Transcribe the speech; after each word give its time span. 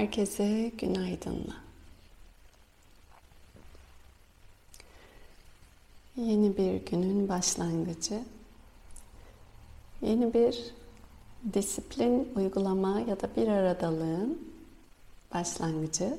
Herkese 0.00 0.72
günaydınla. 0.78 1.56
Yeni 6.16 6.56
bir 6.56 6.86
günün 6.86 7.28
başlangıcı. 7.28 8.22
Yeni 10.02 10.34
bir 10.34 10.74
disiplin 11.54 12.32
uygulama 12.36 13.00
ya 13.00 13.20
da 13.20 13.28
bir 13.36 13.48
aradalığın 13.48 14.52
başlangıcı. 15.34 16.18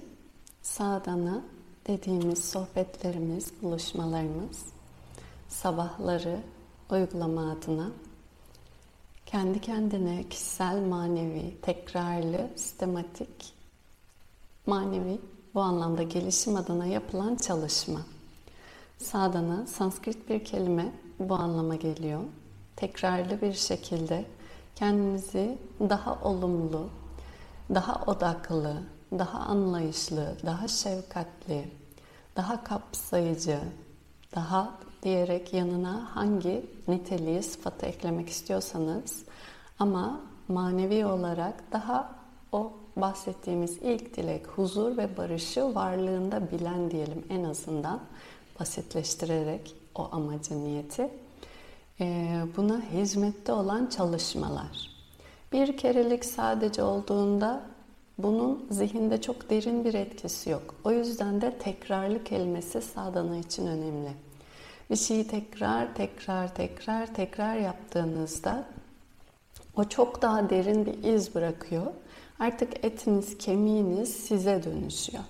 Sadana 0.61 1.41
dediğimiz 1.88 2.50
sohbetlerimiz, 2.50 3.52
buluşmalarımız, 3.61 4.66
sabahları 5.50 6.39
uygulama 6.89 7.52
adına 7.52 7.91
kendi 9.25 9.61
kendine 9.61 10.29
kişisel 10.29 10.77
manevi, 10.77 11.61
tekrarlı, 11.61 12.50
sistematik, 12.55 13.61
manevi 14.66 15.20
bu 15.54 15.61
anlamda 15.61 16.04
gelişim 16.04 16.56
adına 16.56 16.86
yapılan 16.86 17.36
çalışma. 17.36 18.00
Sadhana, 18.97 19.68
Sanskrit 19.68 20.29
bir 20.29 20.46
kelime 20.46 20.92
bu 21.19 21.36
anlama 21.36 21.75
geliyor. 21.75 22.21
Tekrarlı 22.75 23.42
bir 23.42 23.54
şekilde 23.54 24.25
kendimizi 24.75 25.57
daha 25.79 26.19
olumlu, 26.24 26.89
daha 27.74 28.04
odaklı, 28.05 28.83
daha 29.11 29.39
anlayışlı, 29.39 30.38
daha 30.46 30.68
şefkatli, 30.68 31.71
daha 32.36 32.64
kapsayıcı, 32.64 33.59
daha 34.36 34.72
diyerek 35.03 35.53
yanına 35.53 36.09
hangi 36.16 36.66
niteliği, 36.88 37.44
sıfatı 37.44 37.86
eklemek 37.86 38.30
istiyorsanız 38.30 39.23
ama 39.80 40.19
manevi 40.47 41.05
olarak 41.05 41.72
daha 41.72 42.16
o 42.52 42.73
bahsettiğimiz 42.95 43.77
ilk 43.77 44.17
dilek 44.17 44.47
huzur 44.47 44.97
ve 44.97 45.17
barışı 45.17 45.75
varlığında 45.75 46.52
bilen 46.52 46.91
diyelim 46.91 47.25
en 47.30 47.44
azından 47.44 47.99
basitleştirerek 48.59 49.75
o 49.95 50.09
amacı 50.11 50.63
niyeti 50.63 51.09
ee, 52.01 52.43
buna 52.57 52.81
hizmette 52.93 53.51
olan 53.51 53.85
çalışmalar. 53.85 54.91
Bir 55.53 55.77
kerelik 55.77 56.25
sadece 56.25 56.83
olduğunda 56.83 57.61
bunun 58.17 58.67
zihinde 58.71 59.21
çok 59.21 59.49
derin 59.49 59.85
bir 59.85 59.94
etkisi 59.94 60.49
yok. 60.49 60.75
O 60.83 60.91
yüzden 60.91 61.41
de 61.41 61.57
tekrarlı 61.57 62.23
kelimesi 62.23 62.81
sadana 62.81 63.38
için 63.38 63.67
önemli. 63.67 64.11
Bir 64.89 64.95
şeyi 64.95 65.27
tekrar 65.27 65.95
tekrar 65.95 66.55
tekrar 66.55 67.13
tekrar 67.13 67.55
yaptığınızda 67.55 68.66
o 69.75 69.83
çok 69.83 70.21
daha 70.21 70.49
derin 70.49 70.85
bir 70.85 71.03
iz 71.03 71.35
bırakıyor. 71.35 71.85
Artık 72.42 72.86
etiniz, 72.86 73.38
kemiğiniz 73.38 74.09
size 74.14 74.64
dönüşüyor. 74.64 75.23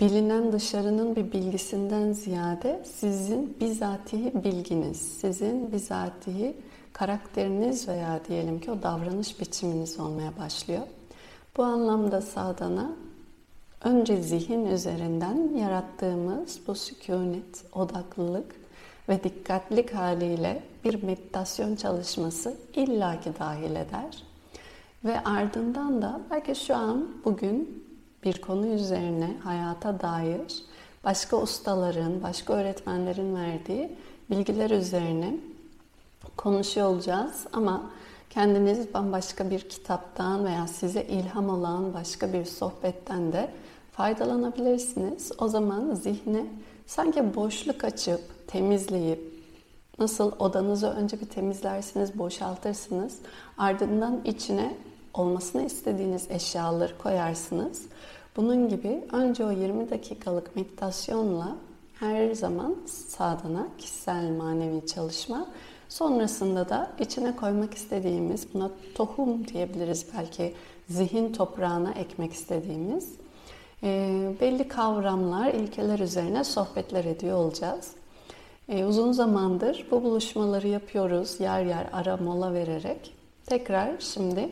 Bilinen 0.00 0.52
dışarının 0.52 1.16
bir 1.16 1.32
bilgisinden 1.32 2.12
ziyade 2.12 2.82
sizin 2.84 3.56
bizatihi 3.60 4.44
bilginiz, 4.44 4.96
sizin 4.96 5.72
bizatihi 5.72 6.56
karakteriniz 6.92 7.88
veya 7.88 8.20
diyelim 8.28 8.60
ki 8.60 8.70
o 8.70 8.82
davranış 8.82 9.40
biçiminiz 9.40 10.00
olmaya 10.00 10.36
başlıyor. 10.38 10.82
Bu 11.56 11.62
anlamda 11.62 12.20
sadana 12.20 12.92
önce 13.84 14.22
zihin 14.22 14.66
üzerinden 14.66 15.56
yarattığımız 15.56 16.60
bu 16.66 16.74
sükunet, 16.74 17.64
odaklılık 17.72 18.54
ve 19.08 19.24
dikkatlik 19.24 19.94
haliyle 19.94 20.62
bir 20.84 21.02
meditasyon 21.02 21.76
çalışması 21.76 22.56
illaki 22.74 23.30
dahil 23.38 23.70
eder. 23.70 24.31
Ve 25.04 25.24
ardından 25.24 26.02
da 26.02 26.20
belki 26.30 26.54
şu 26.54 26.76
an 26.76 27.08
bugün 27.24 27.84
bir 28.24 28.40
konu 28.40 28.66
üzerine 28.66 29.36
hayata 29.44 30.00
dair 30.00 30.64
başka 31.04 31.36
ustaların, 31.36 32.22
başka 32.22 32.52
öğretmenlerin 32.52 33.34
verdiği 33.34 33.96
bilgiler 34.30 34.70
üzerine 34.70 35.36
konuşuyor 36.36 36.86
olacağız 36.86 37.46
ama 37.52 37.90
kendiniz 38.30 38.94
bambaşka 38.94 39.50
bir 39.50 39.68
kitaptan 39.68 40.44
veya 40.44 40.66
size 40.66 41.02
ilham 41.02 41.48
olan 41.48 41.94
başka 41.94 42.32
bir 42.32 42.44
sohbetten 42.44 43.32
de 43.32 43.50
faydalanabilirsiniz. 43.92 45.32
O 45.38 45.48
zaman 45.48 45.94
zihne 45.94 46.46
sanki 46.86 47.34
boşluk 47.34 47.84
açıp, 47.84 48.20
temizleyip, 48.46 49.32
nasıl 49.98 50.32
odanızı 50.38 50.88
önce 50.88 51.20
bir 51.20 51.26
temizlersiniz, 51.26 52.18
boşaltırsınız. 52.18 53.18
Ardından 53.58 54.20
içine 54.24 54.76
olmasını 55.14 55.62
istediğiniz 55.62 56.30
eşyaları 56.30 56.98
koyarsınız. 56.98 57.82
Bunun 58.36 58.68
gibi 58.68 59.04
önce 59.12 59.44
o 59.44 59.50
20 59.50 59.90
dakikalık 59.90 60.56
meditasyonla 60.56 61.56
her 61.94 62.32
zaman 62.32 62.76
sadana, 62.86 63.68
kişisel 63.78 64.30
manevi 64.30 64.86
çalışma 64.86 65.46
Sonrasında 65.92 66.68
da 66.68 66.90
içine 66.98 67.36
koymak 67.36 67.74
istediğimiz, 67.74 68.54
buna 68.54 68.70
tohum 68.94 69.48
diyebiliriz 69.48 70.06
belki, 70.16 70.54
zihin 70.88 71.32
toprağına 71.32 71.92
ekmek 71.92 72.32
istediğimiz 72.32 73.14
e, 73.82 73.88
belli 74.40 74.68
kavramlar, 74.68 75.54
ilkeler 75.54 75.98
üzerine 75.98 76.44
sohbetler 76.44 77.04
ediyor 77.04 77.38
olacağız. 77.38 77.90
E, 78.68 78.84
uzun 78.84 79.12
zamandır 79.12 79.86
bu 79.90 80.02
buluşmaları 80.02 80.68
yapıyoruz 80.68 81.40
yer 81.40 81.64
yer 81.64 81.86
ara 81.92 82.16
mola 82.16 82.54
vererek. 82.54 83.14
Tekrar 83.46 83.90
şimdi 84.00 84.48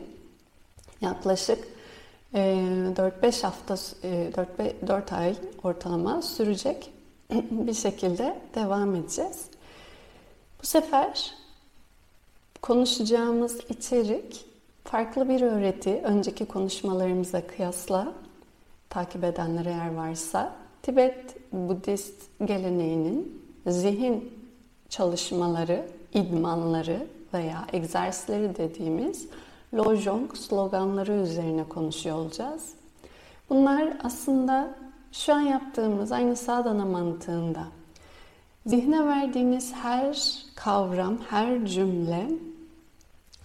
yaklaşık 1.01 1.67
e, 2.33 2.39
4-5 2.95 3.41
hafta, 3.43 3.75
e, 4.03 4.31
4, 4.35 4.87
4 4.87 5.13
ay 5.13 5.35
ortalama 5.63 6.21
sürecek 6.21 6.89
bir 7.51 7.73
şekilde 7.73 8.39
devam 8.55 8.95
edeceğiz. 8.95 9.45
Bu 10.61 10.65
sefer 10.65 11.33
konuşacağımız 12.61 13.59
içerik 13.69 14.45
farklı 14.83 15.29
bir 15.29 15.41
öğreti. 15.41 16.01
Önceki 16.03 16.45
konuşmalarımıza 16.45 17.47
kıyasla 17.47 18.13
takip 18.89 19.23
edenler 19.23 19.65
eğer 19.65 19.93
varsa 19.93 20.55
Tibet 20.83 21.51
Budist 21.51 22.21
geleneğinin 22.45 23.41
zihin 23.67 24.33
çalışmaları, 24.89 25.87
idmanları 26.13 27.07
veya 27.33 27.67
egzersizleri 27.73 28.55
dediğimiz 28.55 29.27
Lojong 29.73 30.37
sloganları 30.37 31.13
üzerine 31.13 31.63
konuşuyor 31.63 32.15
olacağız. 32.15 32.73
Bunlar 33.49 33.97
aslında 34.03 34.75
şu 35.11 35.33
an 35.33 35.41
yaptığımız 35.41 36.11
aynı 36.11 36.35
sadhana 36.35 36.85
mantığında 36.85 37.67
Zihne 38.65 39.05
verdiğiniz 39.05 39.73
her 39.73 40.43
kavram, 40.55 41.17
her 41.29 41.65
cümle 41.65 42.27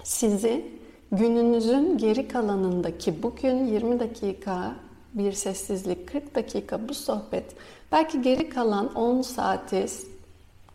sizi 0.02 0.66
gününüzün 1.12 1.98
geri 1.98 2.28
kalanındaki 2.28 3.22
bugün 3.22 3.66
20 3.66 4.00
dakika 4.00 4.74
bir 5.14 5.32
sessizlik, 5.32 6.08
40 6.08 6.34
dakika 6.34 6.88
bu 6.88 6.94
sohbet, 6.94 7.56
belki 7.92 8.22
geri 8.22 8.48
kalan 8.48 8.94
10 8.94 9.22
saati 9.22 9.86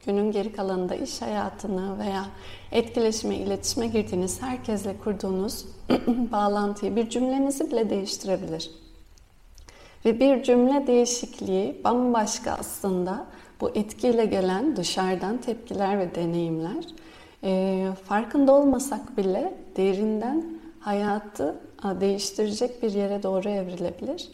günün 0.06 0.32
geri 0.32 0.54
kalanında 0.54 0.96
iş 0.96 1.22
hayatını 1.22 2.00
veya 2.00 2.26
etkileşime, 2.72 3.36
iletişime 3.36 3.88
girdiğiniz 3.88 4.42
herkesle 4.42 4.98
kurduğunuz 5.04 5.66
bağlantıyı, 6.08 6.96
bir 6.96 7.10
cümlenizi 7.10 7.72
bile 7.72 7.90
değiştirebilir. 7.90 8.72
Ve 10.06 10.20
bir 10.20 10.44
cümle 10.44 10.88
değişikliği 10.88 11.82
bambaşka 11.84 12.52
aslında 12.52 13.26
bu 13.62 13.70
etkiyle 13.70 14.26
gelen 14.26 14.76
dışarıdan 14.76 15.38
tepkiler 15.38 16.00
ve 16.00 16.16
deneyimler 16.16 16.86
e, 17.44 17.88
farkında 18.06 18.52
olmasak 18.52 19.18
bile 19.18 19.54
derinden 19.78 20.46
hayatı 20.80 21.56
değiştirecek 21.84 22.84
bir 22.84 22.92
yere 22.92 23.24
doğru 23.24 23.50
evrilebilir. 23.50 24.32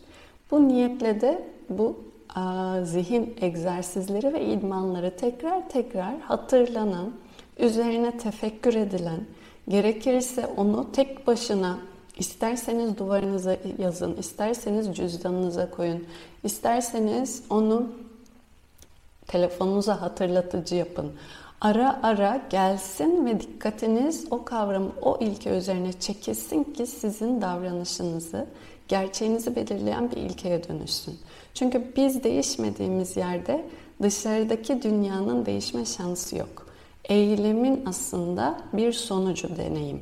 Bu 0.52 0.68
niyetle 0.68 1.22
de 1.22 1.44
bu 1.70 1.98
zihin 2.84 3.36
egzersizleri 3.42 4.34
ve 4.34 4.46
idmanları 4.46 5.18
tekrar 5.18 5.70
tekrar 5.70 6.20
hatırlanan, 6.20 7.12
üzerine 7.60 8.18
tefekkür 8.18 8.74
edilen, 8.74 9.20
gerekirse 9.70 10.48
onu 10.58 10.92
tek 10.92 11.28
başına 11.28 11.78
isterseniz 12.18 12.98
duvarınıza 12.98 13.58
yazın, 13.78 14.16
isterseniz 14.16 14.96
cüzdanınıza 14.96 15.70
koyun, 15.70 16.06
isterseniz 16.44 17.44
onu 17.50 17.88
Telefonunuza 19.28 20.02
hatırlatıcı 20.02 20.76
yapın. 20.76 21.12
Ara 21.62 22.00
ara 22.04 22.42
gelsin 22.50 23.26
ve 23.26 23.40
dikkatiniz 23.40 24.26
o 24.32 24.46
kavram, 24.46 24.92
o 25.02 25.18
ilke 25.22 25.50
üzerine 25.50 25.94
çekilsin 25.94 26.64
ki 26.64 26.88
sizin 26.88 27.42
davranışınızı, 27.42 28.46
gerçeğinizi 28.88 29.56
belirleyen 29.56 30.12
bir 30.12 30.18
ilkeye 30.18 30.68
dönüşsün. 30.68 31.20
Çünkü 31.54 31.96
biz 31.96 32.24
değişmediğimiz 32.24 33.18
yerde 33.18 33.66
dışarıdaki 34.02 34.82
dünyanın 34.82 35.46
değişme 35.46 35.86
şansı 35.86 36.38
yok. 36.38 36.68
Eylemin 37.06 37.84
aslında 37.86 38.62
bir 38.74 38.94
sonucu 38.94 39.58
deneyim. 39.58 40.02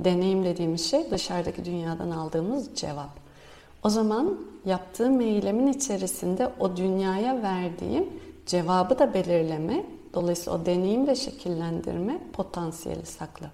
Deneyim 0.00 0.44
dediğimiz 0.44 0.90
şey 0.90 1.10
dışarıdaki 1.10 1.64
dünyadan 1.64 2.10
aldığımız 2.10 2.74
cevap. 2.74 3.10
O 3.84 3.88
zaman 3.88 4.38
yaptığım 4.64 5.20
eylemin 5.20 5.66
içerisinde 5.66 6.50
o 6.60 6.76
dünyaya 6.76 7.42
verdiğim 7.42 8.06
cevabı 8.46 8.98
da 8.98 9.14
belirleme, 9.14 9.84
dolayısıyla 10.14 10.58
o 10.58 10.66
deneyim 10.66 11.06
de 11.06 11.14
şekillendirme 11.14 12.18
potansiyeli 12.32 13.06
saklı. 13.06 13.46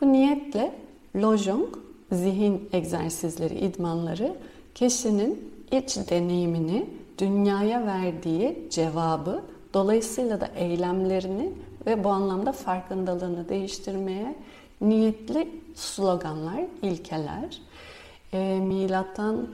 Bu 0.00 0.12
niyetle 0.12 0.74
Lojong, 1.16 1.68
zihin 2.12 2.68
egzersizleri, 2.72 3.58
idmanları 3.58 4.34
kişinin 4.74 5.52
iç 5.72 5.96
deneyimini, 6.10 6.86
dünyaya 7.18 7.86
verdiği 7.86 8.68
cevabı, 8.70 9.42
dolayısıyla 9.74 10.40
da 10.40 10.50
eylemlerini 10.56 11.52
ve 11.86 12.04
bu 12.04 12.08
anlamda 12.08 12.52
farkındalığını 12.52 13.48
değiştirmeye 13.48 14.34
niyetli 14.80 15.48
sloganlar, 15.74 16.60
ilkeler. 16.82 17.60
E, 18.32 18.60
milattan 18.60 19.48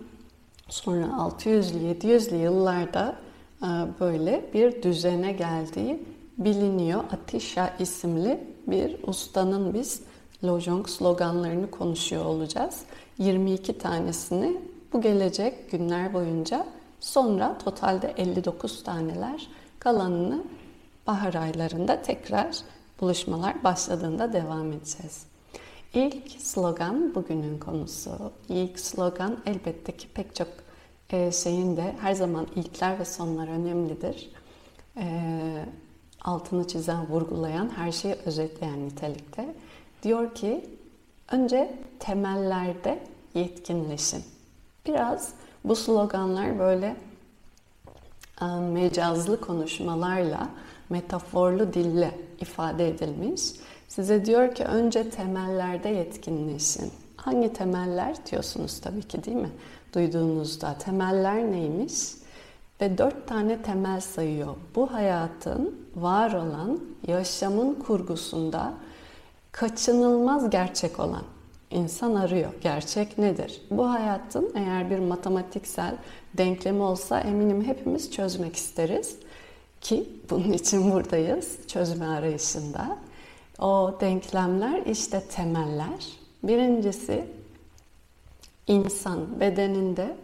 sonra 0.68 1.04
600'lü 1.04 1.94
700'lü 1.94 2.36
yıllarda 2.36 3.16
e, 3.62 3.66
böyle 4.00 4.44
bir 4.54 4.82
düzene 4.82 5.32
geldiği 5.32 6.02
biliniyor. 6.38 7.04
Atisha 7.12 7.74
isimli 7.78 8.40
bir 8.66 8.96
ustanın 9.06 9.74
biz 9.74 10.02
Lojong 10.44 10.88
sloganlarını 10.88 11.70
konuşuyor 11.70 12.24
olacağız. 12.24 12.82
22 13.18 13.78
tanesini 13.78 14.60
bu 14.92 15.00
gelecek 15.00 15.70
günler 15.70 16.14
boyunca 16.14 16.66
sonra 17.00 17.58
totalde 17.58 18.14
59 18.16 18.82
taneler 18.82 19.48
kalanını 19.78 20.42
bahar 21.06 21.34
aylarında 21.34 22.02
tekrar 22.02 22.56
buluşmalar 23.00 23.64
başladığında 23.64 24.32
devam 24.32 24.72
edeceğiz. 24.72 25.26
İlk 25.94 26.30
slogan 26.38 27.14
bugünün 27.14 27.58
konusu. 27.58 28.32
İlk 28.48 28.80
slogan 28.80 29.36
elbette 29.46 29.96
ki 29.96 30.08
pek 30.14 30.34
çok 30.34 30.48
e, 31.10 31.32
şeyin 31.32 31.76
de 31.76 31.94
her 32.00 32.12
zaman 32.12 32.46
ilkler 32.56 32.98
ve 32.98 33.04
sonlar 33.04 33.48
önemlidir. 33.48 34.30
E, 34.96 35.64
altını 36.24 36.66
çizen, 36.66 37.06
vurgulayan, 37.08 37.70
her 37.76 37.92
şeyi 37.92 38.14
özetleyen 38.24 38.86
nitelikte. 38.86 39.54
Diyor 40.02 40.34
ki 40.34 40.64
önce 41.32 41.74
temellerde 41.98 42.98
yetkinleşin. 43.34 44.24
Biraz 44.86 45.32
bu 45.64 45.76
sloganlar 45.76 46.58
böyle 46.58 46.96
e, 48.40 48.44
mecazlı 48.60 49.40
konuşmalarla, 49.40 50.48
metaforlu 50.90 51.72
dille 51.72 52.14
ifade 52.40 52.88
edilmiş. 52.88 53.42
Size 53.88 54.24
diyor 54.24 54.54
ki 54.54 54.64
önce 54.64 55.10
temellerde 55.10 55.88
yetkinleşin. 55.88 56.92
Hangi 57.16 57.52
temeller 57.52 58.26
diyorsunuz 58.26 58.80
tabii 58.80 59.02
ki 59.02 59.24
değil 59.24 59.36
mi? 59.36 59.50
Duyduğunuzda 59.94 60.78
temeller 60.78 61.52
neymiş? 61.52 61.94
Ve 62.80 62.98
dört 62.98 63.28
tane 63.28 63.62
temel 63.62 64.00
sayıyor. 64.00 64.56
Bu 64.74 64.92
hayatın 64.92 65.87
var 66.02 66.32
olan 66.32 66.80
yaşamın 67.06 67.74
kurgusunda 67.74 68.74
kaçınılmaz 69.52 70.50
gerçek 70.50 71.00
olan 71.00 71.22
insan 71.70 72.14
arıyor. 72.14 72.52
Gerçek 72.60 73.18
nedir? 73.18 73.60
Bu 73.70 73.90
hayatın 73.90 74.52
eğer 74.54 74.90
bir 74.90 74.98
matematiksel 74.98 75.96
denklemi 76.34 76.82
olsa 76.82 77.20
eminim 77.20 77.64
hepimiz 77.64 78.12
çözmek 78.12 78.56
isteriz. 78.56 79.16
Ki 79.80 80.08
bunun 80.30 80.52
için 80.52 80.92
buradayız 80.92 81.58
çözme 81.66 82.06
arayışında. 82.06 82.98
O 83.58 83.96
denklemler 84.00 84.86
işte 84.86 85.20
temeller. 85.20 86.06
Birincisi 86.42 87.24
insan 88.66 89.40
bedeninde 89.40 90.16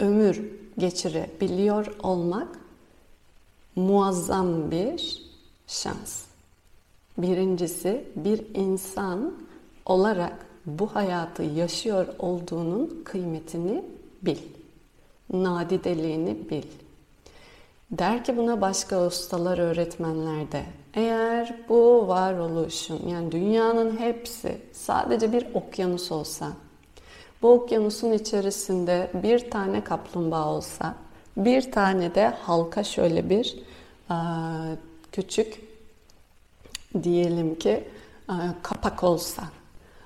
ömür 0.00 0.42
geçirebiliyor 0.78 1.86
olmak 2.02 2.48
muazzam 3.76 4.70
bir 4.70 5.22
şans. 5.66 6.24
Birincisi 7.18 8.04
bir 8.16 8.54
insan 8.54 9.34
olarak 9.86 10.46
bu 10.66 10.94
hayatı 10.94 11.42
yaşıyor 11.42 12.06
olduğunun 12.18 13.02
kıymetini 13.04 13.84
bil. 14.22 14.38
Nadideliğini 15.32 16.50
bil. 16.50 16.62
Der 17.90 18.24
ki 18.24 18.36
buna 18.36 18.60
başka 18.60 19.06
ustalar, 19.06 19.58
öğretmenler 19.58 20.52
de. 20.52 20.64
Eğer 20.94 21.56
bu 21.68 22.08
varoluşun 22.08 23.08
yani 23.08 23.32
dünyanın 23.32 23.96
hepsi 23.96 24.58
sadece 24.72 25.32
bir 25.32 25.46
okyanus 25.54 26.12
olsa, 26.12 26.52
bu 27.42 27.52
okyanusun 27.52 28.12
içerisinde 28.12 29.10
bir 29.22 29.50
tane 29.50 29.84
kaplumbağa 29.84 30.48
olsa, 30.48 30.94
bir 31.36 31.72
tane 31.72 32.14
de 32.14 32.26
halka 32.26 32.84
şöyle 32.84 33.30
bir 33.30 33.56
küçük 35.12 35.60
diyelim 37.02 37.58
ki 37.58 37.84
kapak 38.62 39.04
olsa, 39.04 39.42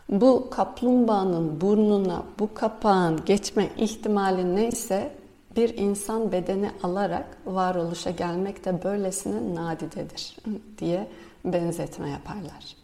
bu 0.09 0.51
kaplumbağanın 0.51 1.61
burnuna 1.61 2.23
bu 2.39 2.55
kapağın 2.55 3.25
geçme 3.25 3.69
ihtimali 3.77 4.57
neyse 4.57 5.13
bir 5.57 5.79
insan 5.79 6.33
bedeni 6.33 6.71
alarak 6.83 7.27
varoluşa 7.47 8.11
gelmek 8.11 8.65
de 8.65 8.85
böylesine 8.85 9.55
nadidedir 9.55 10.37
diye 10.79 11.09
benzetme 11.45 12.11
yaparlar. 12.11 12.77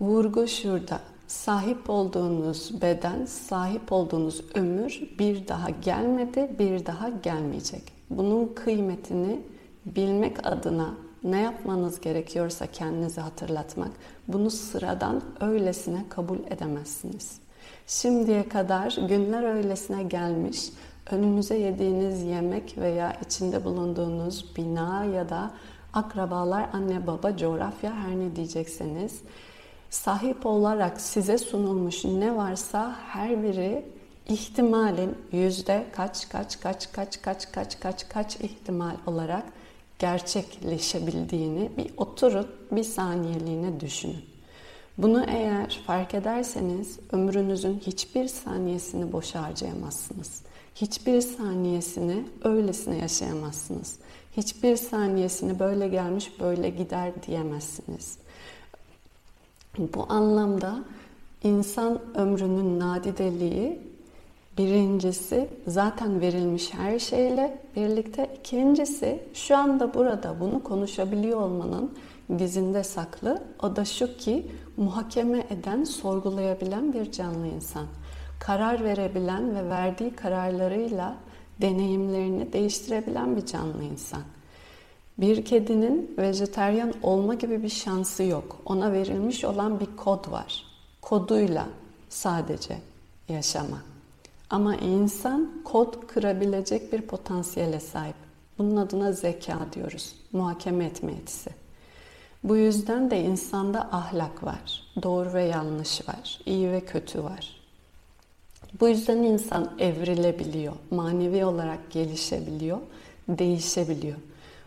Vurgu 0.00 0.48
şurada. 0.48 1.00
Sahip 1.28 1.90
olduğunuz 1.90 2.82
beden, 2.82 3.24
sahip 3.24 3.92
olduğunuz 3.92 4.44
ömür 4.54 5.00
bir 5.18 5.48
daha 5.48 5.70
gelmedi, 5.70 6.50
bir 6.58 6.86
daha 6.86 7.08
gelmeyecek. 7.08 7.82
Bunun 8.10 8.54
kıymetini 8.54 9.40
bilmek 9.86 10.46
adına 10.46 10.94
ne 11.24 11.40
yapmanız 11.40 12.00
gerekiyorsa 12.00 12.66
kendinizi 12.66 13.20
hatırlatmak, 13.20 13.90
bunu 14.28 14.50
sıradan 14.50 15.22
öylesine 15.40 16.04
kabul 16.08 16.38
edemezsiniz. 16.50 17.38
Şimdiye 17.86 18.48
kadar 18.48 18.96
günler 19.08 19.42
öylesine 19.42 20.02
gelmiş, 20.02 20.70
önünüze 21.10 21.58
yediğiniz 21.58 22.22
yemek 22.22 22.78
veya 22.78 23.16
içinde 23.26 23.64
bulunduğunuz 23.64 24.56
bina 24.56 25.04
ya 25.04 25.28
da 25.28 25.50
akrabalar, 25.92 26.68
anne 26.72 27.06
baba, 27.06 27.36
coğrafya 27.36 27.94
her 27.94 28.18
ne 28.18 28.36
diyecekseniz 28.36 29.22
sahip 29.90 30.46
olarak 30.46 31.00
size 31.00 31.38
sunulmuş 31.38 32.04
ne 32.04 32.36
varsa 32.36 32.96
her 33.08 33.42
biri 33.42 33.84
ihtimalin 34.28 35.14
yüzde 35.32 35.86
kaç 35.92 36.28
kaç 36.28 36.60
kaç 36.60 36.92
kaç 36.92 37.22
kaç 37.22 37.52
kaç 37.52 37.80
kaç 37.80 38.08
kaç 38.08 38.36
ihtimal 38.36 38.96
olarak 39.06 39.44
gerçekleşebildiğini 39.98 41.70
bir 41.76 41.90
oturun 41.96 42.46
bir 42.70 42.84
saniyeliğine 42.84 43.80
düşünün. 43.80 44.24
Bunu 44.98 45.24
eğer 45.28 45.80
fark 45.86 46.14
ederseniz 46.14 46.98
ömrünüzün 47.12 47.82
hiçbir 47.86 48.28
saniyesini 48.28 49.12
boş 49.12 49.34
harcayamazsınız. 49.34 50.42
Hiçbir 50.74 51.20
saniyesini 51.20 52.24
öylesine 52.44 52.96
yaşayamazsınız. 52.96 53.98
Hiçbir 54.36 54.76
saniyesini 54.76 55.58
böyle 55.58 55.88
gelmiş 55.88 56.40
böyle 56.40 56.70
gider 56.70 57.12
diyemezsiniz. 57.26 58.18
Bu 59.78 60.06
anlamda 60.08 60.78
insan 61.42 61.98
ömrünün 62.14 62.80
nadideliği 62.80 63.80
birincisi 64.58 65.48
zaten 65.66 66.20
verilmiş 66.20 66.74
her 66.74 66.98
şeyle 66.98 67.62
birlikte. 67.76 68.36
ikincisi 68.38 69.22
şu 69.34 69.56
anda 69.56 69.94
burada 69.94 70.40
bunu 70.40 70.62
konuşabiliyor 70.62 71.40
olmanın 71.40 71.92
dizinde 72.38 72.84
saklı. 72.84 73.42
O 73.62 73.76
da 73.76 73.84
şu 73.84 74.16
ki 74.16 74.46
muhakeme 74.76 75.46
eden, 75.50 75.84
sorgulayabilen 75.84 76.92
bir 76.92 77.12
canlı 77.12 77.46
insan 77.46 77.86
karar 78.40 78.84
verebilen 78.84 79.54
ve 79.54 79.68
verdiği 79.68 80.10
kararlarıyla 80.10 81.16
deneyimlerini 81.60 82.52
değiştirebilen 82.52 83.36
bir 83.36 83.46
canlı 83.46 83.84
insan. 83.84 84.22
Bir 85.18 85.44
kedinin 85.44 86.14
vejeteryan 86.18 86.94
olma 87.02 87.34
gibi 87.34 87.62
bir 87.62 87.68
şansı 87.68 88.22
yok. 88.22 88.56
Ona 88.66 88.92
verilmiş 88.92 89.44
olan 89.44 89.80
bir 89.80 89.96
kod 89.96 90.30
var. 90.30 90.64
Koduyla 91.02 91.66
sadece 92.08 92.78
yaşama. 93.28 93.82
Ama 94.50 94.76
insan 94.76 95.62
kod 95.64 96.06
kırabilecek 96.06 96.92
bir 96.92 97.02
potansiyele 97.02 97.80
sahip. 97.80 98.16
Bunun 98.58 98.76
adına 98.76 99.12
zeka 99.12 99.58
diyoruz. 99.74 100.14
Muhakeme 100.32 100.84
etme 100.84 101.12
yetisi. 101.12 101.50
Bu 102.44 102.56
yüzden 102.56 103.10
de 103.10 103.20
insanda 103.24 103.88
ahlak 103.92 104.44
var. 104.44 104.82
Doğru 105.02 105.32
ve 105.32 105.44
yanlış 105.44 106.08
var. 106.08 106.40
iyi 106.46 106.70
ve 106.70 106.80
kötü 106.80 107.24
var. 107.24 107.58
Bu 108.80 108.88
yüzden 108.88 109.16
insan 109.16 109.70
evrilebiliyor, 109.78 110.72
manevi 110.90 111.44
olarak 111.44 111.90
gelişebiliyor, 111.90 112.78
değişebiliyor. 113.28 114.16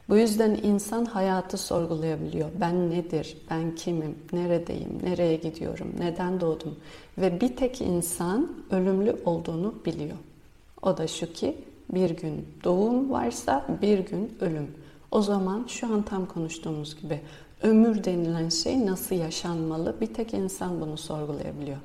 Bu 0.09 0.17
yüzden 0.17 0.59
insan 0.63 1.05
hayatı 1.05 1.57
sorgulayabiliyor. 1.57 2.49
Ben 2.61 2.89
nedir? 2.89 3.37
Ben 3.49 3.75
kimim? 3.75 4.15
Neredeyim? 4.33 4.99
Nereye 5.03 5.35
gidiyorum? 5.35 5.87
Neden 5.99 6.41
doğdum? 6.41 6.75
Ve 7.17 7.41
bir 7.41 7.55
tek 7.55 7.81
insan 7.81 8.51
ölümlü 8.71 9.15
olduğunu 9.25 9.73
biliyor. 9.85 10.17
O 10.81 10.97
da 10.97 11.07
şu 11.07 11.33
ki 11.33 11.57
bir 11.93 12.09
gün 12.09 12.47
doğum 12.63 13.11
varsa 13.11 13.65
bir 13.81 13.99
gün 13.99 14.37
ölüm. 14.41 14.67
O 15.11 15.21
zaman 15.21 15.65
şu 15.67 15.93
an 15.93 16.01
tam 16.01 16.25
konuştuğumuz 16.25 17.01
gibi 17.01 17.21
ömür 17.61 18.03
denilen 18.03 18.49
şey 18.49 18.85
nasıl 18.85 19.15
yaşanmalı? 19.15 19.95
Bir 20.01 20.13
tek 20.13 20.33
insan 20.33 20.81
bunu 20.81 20.97
sorgulayabiliyor. 20.97 21.77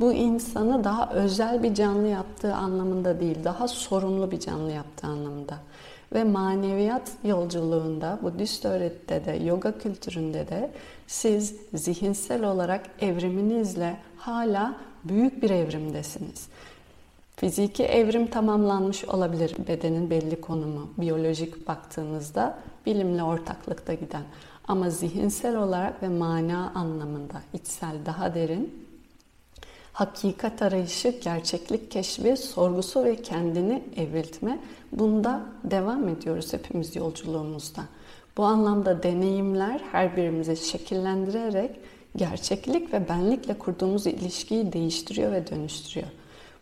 Bu 0.00 0.12
insanı 0.12 0.84
daha 0.84 1.10
özel 1.12 1.62
bir 1.62 1.74
canlı 1.74 2.06
yaptığı 2.06 2.54
anlamında 2.54 3.20
değil, 3.20 3.38
daha 3.44 3.68
sorumlu 3.68 4.30
bir 4.30 4.40
canlı 4.40 4.70
yaptığı 4.70 5.06
anlamında. 5.06 5.58
Ve 6.12 6.24
maneviyat 6.24 7.12
yolculuğunda, 7.24 8.18
Budist 8.22 8.64
öğretide 8.64 9.24
de, 9.24 9.44
yoga 9.44 9.78
kültüründe 9.78 10.48
de 10.48 10.70
siz 11.06 11.56
zihinsel 11.74 12.44
olarak 12.44 12.86
evriminizle 13.00 13.96
hala 14.16 14.76
büyük 15.04 15.42
bir 15.42 15.50
evrimdesiniz. 15.50 16.48
Fiziki 17.36 17.84
evrim 17.84 18.26
tamamlanmış 18.26 19.04
olabilir 19.04 19.56
bedenin 19.68 20.10
belli 20.10 20.40
konumu. 20.40 20.90
Biyolojik 20.98 21.68
baktığınızda 21.68 22.58
bilimle 22.86 23.22
ortaklıkta 23.22 23.94
giden. 23.94 24.22
Ama 24.68 24.90
zihinsel 24.90 25.56
olarak 25.56 26.02
ve 26.02 26.08
mana 26.08 26.72
anlamında 26.74 27.42
içsel 27.52 27.96
daha 28.06 28.34
derin 28.34 28.79
hakikat 29.92 30.62
arayışı, 30.62 31.08
gerçeklik 31.08 31.90
keşfi, 31.90 32.36
sorgusu 32.36 33.04
ve 33.04 33.16
kendini 33.16 33.82
evriltme 33.96 34.58
bunda 34.92 35.42
devam 35.64 36.08
ediyoruz 36.08 36.52
hepimiz 36.52 36.96
yolculuğumuzda. 36.96 37.82
Bu 38.36 38.44
anlamda 38.44 39.02
deneyimler 39.02 39.80
her 39.92 40.16
birimizi 40.16 40.56
şekillendirerek 40.56 41.70
gerçeklik 42.16 42.92
ve 42.92 43.08
benlikle 43.08 43.58
kurduğumuz 43.58 44.06
ilişkiyi 44.06 44.72
değiştiriyor 44.72 45.32
ve 45.32 45.46
dönüştürüyor. 45.46 46.08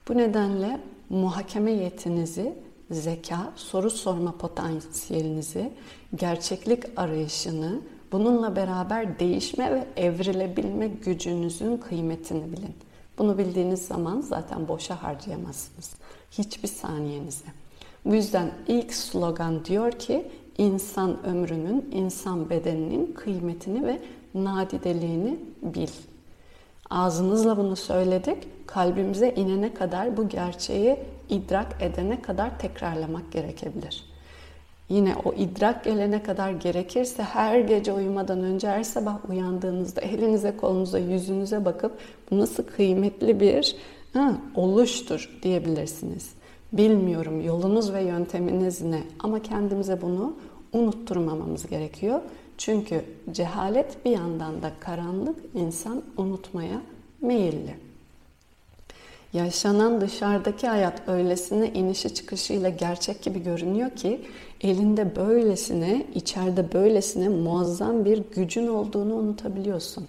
Bu 0.08 0.16
nedenle 0.16 0.80
muhakeme 1.10 1.70
yetinizi, 1.70 2.54
zeka, 2.90 3.52
soru 3.56 3.90
sorma 3.90 4.32
potansiyelinizi, 4.32 5.70
gerçeklik 6.14 6.84
arayışını, 6.96 7.80
bununla 8.12 8.56
beraber 8.56 9.18
değişme 9.18 9.74
ve 9.74 9.86
evrilebilme 9.96 10.88
gücünüzün 10.88 11.76
kıymetini 11.76 12.52
bilin. 12.52 12.74
Bunu 13.18 13.38
bildiğiniz 13.38 13.86
zaman 13.86 14.20
zaten 14.20 14.68
boşa 14.68 15.02
harcayamazsınız. 15.02 15.94
Hiçbir 16.30 16.68
saniyenizi. 16.68 17.44
Bu 18.04 18.14
yüzden 18.14 18.50
ilk 18.68 18.94
slogan 18.94 19.64
diyor 19.64 19.92
ki 19.92 20.30
insan 20.58 21.26
ömrünün, 21.26 21.90
insan 21.92 22.50
bedeninin 22.50 23.12
kıymetini 23.12 23.86
ve 23.86 24.00
nadideliğini 24.34 25.38
bil. 25.62 25.88
Ağzımızla 26.90 27.56
bunu 27.56 27.76
söyledik. 27.76 28.66
Kalbimize 28.66 29.30
inene 29.30 29.74
kadar 29.74 30.16
bu 30.16 30.28
gerçeği 30.28 30.98
idrak 31.28 31.82
edene 31.82 32.22
kadar 32.22 32.58
tekrarlamak 32.58 33.32
gerekebilir. 33.32 34.07
Yine 34.88 35.14
o 35.24 35.32
idrak 35.34 35.84
gelene 35.84 36.22
kadar 36.22 36.50
gerekirse 36.50 37.22
her 37.22 37.60
gece 37.60 37.92
uyumadan 37.92 38.40
önce 38.40 38.68
her 38.68 38.82
sabah 38.82 39.30
uyandığınızda 39.30 40.00
elinize 40.00 40.56
kolunuza 40.56 40.98
yüzünüze 40.98 41.64
bakıp 41.64 41.98
bu 42.30 42.38
nasıl 42.38 42.62
kıymetli 42.62 43.40
bir 43.40 43.76
ha, 44.12 44.38
oluştur 44.54 45.38
diyebilirsiniz. 45.42 46.30
Bilmiyorum 46.72 47.40
yolunuz 47.40 47.92
ve 47.92 48.02
yönteminiz 48.02 48.82
ne 48.82 49.02
ama 49.18 49.42
kendimize 49.42 50.02
bunu 50.02 50.36
unutturmamamız 50.72 51.66
gerekiyor. 51.66 52.20
Çünkü 52.58 53.04
cehalet 53.32 54.04
bir 54.04 54.10
yandan 54.10 54.62
da 54.62 54.72
karanlık 54.80 55.36
insan 55.54 56.02
unutmaya 56.16 56.80
meyilli. 57.20 57.74
Yaşanan 59.32 60.00
dışarıdaki 60.00 60.68
hayat 60.68 61.08
öylesine 61.08 61.72
inişi 61.72 62.14
çıkışıyla 62.14 62.68
gerçek 62.68 63.22
gibi 63.22 63.42
görünüyor 63.42 63.90
ki 63.90 64.20
elinde 64.60 65.16
böylesine, 65.16 66.06
içeride 66.14 66.72
böylesine 66.72 67.28
muazzam 67.28 68.04
bir 68.04 68.22
gücün 68.34 68.66
olduğunu 68.68 69.14
unutabiliyorsun. 69.14 70.06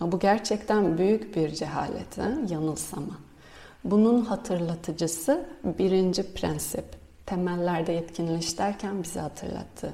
Bu 0.00 0.18
gerçekten 0.18 0.98
büyük 0.98 1.36
bir 1.36 1.50
cehalet, 1.50 2.18
he? 2.18 2.54
yanılsama. 2.54 3.18
Bunun 3.84 4.20
hatırlatıcısı 4.20 5.46
birinci 5.64 6.22
prensip. 6.34 6.84
Temellerde 7.26 7.92
yetkinleş 7.92 8.58
derken 8.58 9.02
bize 9.02 9.20
hatırlattı. 9.20 9.92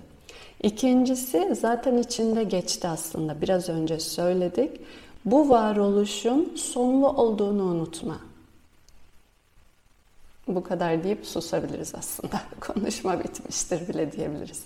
İkincisi 0.62 1.54
zaten 1.60 1.96
içinde 1.96 2.44
geçti 2.44 2.88
aslında. 2.88 3.40
Biraz 3.40 3.68
önce 3.68 4.00
söyledik. 4.00 4.80
Bu 5.24 5.48
varoluşun 5.48 6.52
sonlu 6.56 7.08
olduğunu 7.08 7.62
unutma. 7.62 8.18
Bu 10.48 10.62
kadar 10.62 11.04
deyip 11.04 11.26
susabiliriz 11.26 11.94
aslında. 11.94 12.40
Konuşma 12.60 13.24
bitmiştir 13.24 13.88
bile 13.88 14.12
diyebiliriz. 14.12 14.64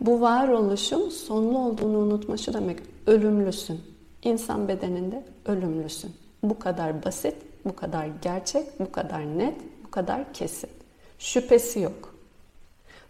Bu 0.00 0.20
varoluşun 0.20 1.08
sonlu 1.08 1.58
olduğunu 1.58 1.98
unutma 1.98 2.36
şu 2.36 2.52
demek 2.52 2.78
ölümlüsün. 3.06 3.80
İnsan 4.22 4.68
bedeninde 4.68 5.24
ölümlüsün. 5.46 6.12
Bu 6.42 6.58
kadar 6.58 7.04
basit, 7.04 7.36
bu 7.64 7.76
kadar 7.76 8.08
gerçek, 8.22 8.80
bu 8.80 8.92
kadar 8.92 9.38
net, 9.38 9.54
bu 9.84 9.90
kadar 9.90 10.32
kesin. 10.32 10.70
Şüphesi 11.18 11.80
yok. 11.80 12.14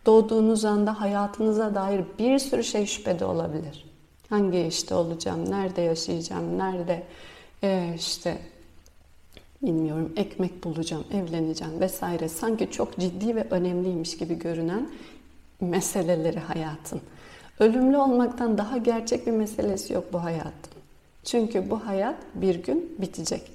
Doğduğunuz 0.07 0.65
anda 0.65 1.01
hayatınıza 1.01 1.75
dair 1.75 2.05
bir 2.19 2.39
sürü 2.39 2.65
şey 2.65 2.87
şüphede 2.87 3.25
olabilir. 3.25 3.85
Hangi 4.31 4.61
işte 4.61 4.95
olacağım, 4.95 5.51
nerede 5.51 5.81
yaşayacağım, 5.81 6.59
nerede 6.59 7.03
e, 7.63 7.95
işte 7.97 8.39
bilmiyorum 9.63 10.13
ekmek 10.17 10.65
bulacağım, 10.65 11.05
evleneceğim 11.13 11.81
vesaire 11.81 12.29
sanki 12.29 12.71
çok 12.71 12.99
ciddi 12.99 13.37
ve 13.37 13.47
önemliymiş 13.51 14.17
gibi 14.17 14.39
görünen 14.39 14.89
meseleleri 15.61 16.39
hayatın. 16.39 17.01
Ölümlü 17.59 17.97
olmaktan 17.97 18.59
daha 18.59 18.79
gerçek 18.79 19.27
bir 19.27 19.33
meselesi 19.33 19.93
yok 19.93 20.13
bu 20.13 20.25
hayatın. 20.25 20.73
Çünkü 21.25 21.71
bu 21.71 21.87
hayat 21.87 22.17
bir 22.35 22.63
gün 22.63 22.97
bitecek. 22.99 23.51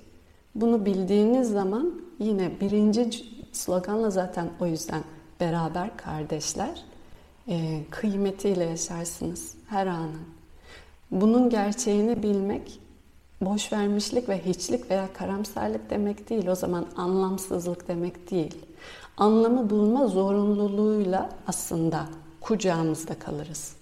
Bunu 0.55 0.85
bildiğiniz 0.85 1.49
zaman 1.49 2.01
yine 2.19 2.51
birinci 2.61 3.09
sloganla 3.51 4.09
zaten 4.09 4.49
o 4.59 4.65
yüzden 4.65 5.03
beraber 5.39 5.97
kardeşler 5.97 6.83
e, 7.47 7.81
kıymetiyle 7.89 8.63
yaşarsınız 8.63 9.55
her 9.69 9.87
anın. 9.87 10.21
Bunun 11.11 11.49
gerçeğini 11.49 12.23
bilmek 12.23 12.79
boş 13.41 13.73
vermişlik 13.73 14.29
ve 14.29 14.45
hiçlik 14.45 14.91
veya 14.91 15.13
karamsarlık 15.13 15.89
demek 15.89 16.29
değil. 16.29 16.47
O 16.47 16.55
zaman 16.55 16.85
anlamsızlık 16.97 17.87
demek 17.87 18.31
değil. 18.31 18.55
Anlamı 19.17 19.69
bulma 19.69 20.07
zorunluluğuyla 20.07 21.29
aslında 21.47 22.05
kucağımızda 22.41 23.19
kalırız. 23.19 23.75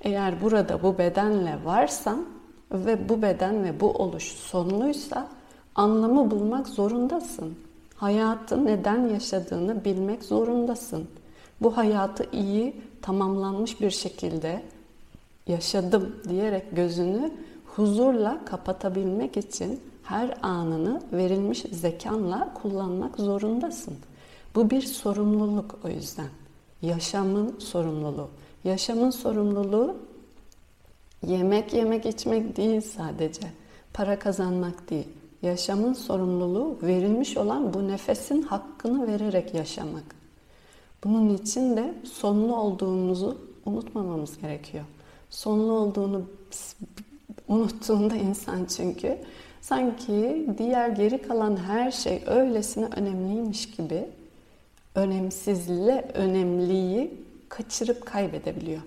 Eğer 0.00 0.42
burada 0.42 0.82
bu 0.82 0.98
bedenle 0.98 1.58
varsan 1.64 2.26
ve 2.72 3.08
bu 3.08 3.22
beden 3.22 3.64
ve 3.64 3.80
bu 3.80 3.90
oluş 3.90 4.24
sonluysa 4.24 5.28
anlamı 5.74 6.30
bulmak 6.30 6.68
zorundasın. 6.68 7.54
Hayatı 7.96 8.64
neden 8.64 9.08
yaşadığını 9.08 9.84
bilmek 9.84 10.24
zorundasın. 10.24 11.08
Bu 11.60 11.76
hayatı 11.76 12.26
iyi, 12.32 12.82
tamamlanmış 13.02 13.80
bir 13.80 13.90
şekilde 13.90 14.62
yaşadım 15.46 16.16
diyerek 16.28 16.76
gözünü 16.76 17.32
huzurla 17.76 18.44
kapatabilmek 18.44 19.36
için 19.36 19.80
her 20.02 20.38
anını 20.42 21.02
verilmiş 21.12 21.58
zekanla 21.72 22.54
kullanmak 22.54 23.16
zorundasın. 23.16 23.94
Bu 24.54 24.70
bir 24.70 24.82
sorumluluk 24.82 25.78
o 25.84 25.88
yüzden. 25.88 26.28
Yaşamın 26.82 27.58
sorumluluğu. 27.58 28.28
Yaşamın 28.64 29.10
sorumluluğu 29.10 29.96
yemek 31.26 31.74
yemek 31.74 32.06
içmek 32.06 32.56
değil 32.56 32.80
sadece. 32.80 33.52
Para 33.92 34.18
kazanmak 34.18 34.90
değil. 34.90 35.08
Yaşamın 35.42 35.92
sorumluluğu 35.92 36.78
verilmiş 36.82 37.36
olan 37.36 37.74
bu 37.74 37.88
nefesin 37.88 38.42
hakkını 38.42 39.06
vererek 39.06 39.54
yaşamak. 39.54 40.16
Bunun 41.04 41.36
için 41.36 41.76
de 41.76 41.94
sonlu 42.04 42.56
olduğumuzu 42.56 43.38
unutmamamız 43.66 44.40
gerekiyor. 44.40 44.84
Sonlu 45.30 45.72
olduğunu 45.72 46.22
unuttuğunda 47.48 48.16
insan 48.16 48.64
çünkü 48.64 49.18
sanki 49.60 50.46
diğer 50.58 50.88
geri 50.88 51.22
kalan 51.22 51.56
her 51.56 51.90
şey 51.90 52.22
öylesine 52.26 52.86
önemliymiş 52.96 53.70
gibi 53.70 54.06
önemsizle 54.94 56.10
önemliyi 56.14 57.14
kaçırıp 57.48 58.06
kaybedebiliyor. 58.06 58.82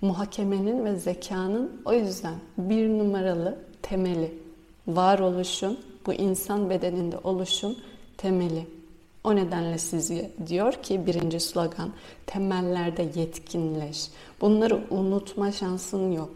Muhakemenin 0.00 0.84
ve 0.84 0.96
zekanın 0.96 1.82
o 1.84 1.92
yüzden 1.92 2.34
bir 2.58 2.88
numaralı 2.88 3.58
temeli, 3.82 4.34
varoluşun, 4.86 5.78
bu 6.06 6.12
insan 6.12 6.70
bedeninde 6.70 7.18
oluşun 7.18 7.78
temeli. 8.16 8.66
O 9.24 9.36
nedenle 9.36 9.78
siz 9.78 10.12
diyor 10.46 10.72
ki 10.72 11.06
birinci 11.06 11.40
slogan 11.40 11.92
temellerde 12.26 13.10
yetkinleş. 13.14 14.08
Bunları 14.40 14.80
unutma 14.90 15.52
şansın 15.52 16.12
yok. 16.12 16.30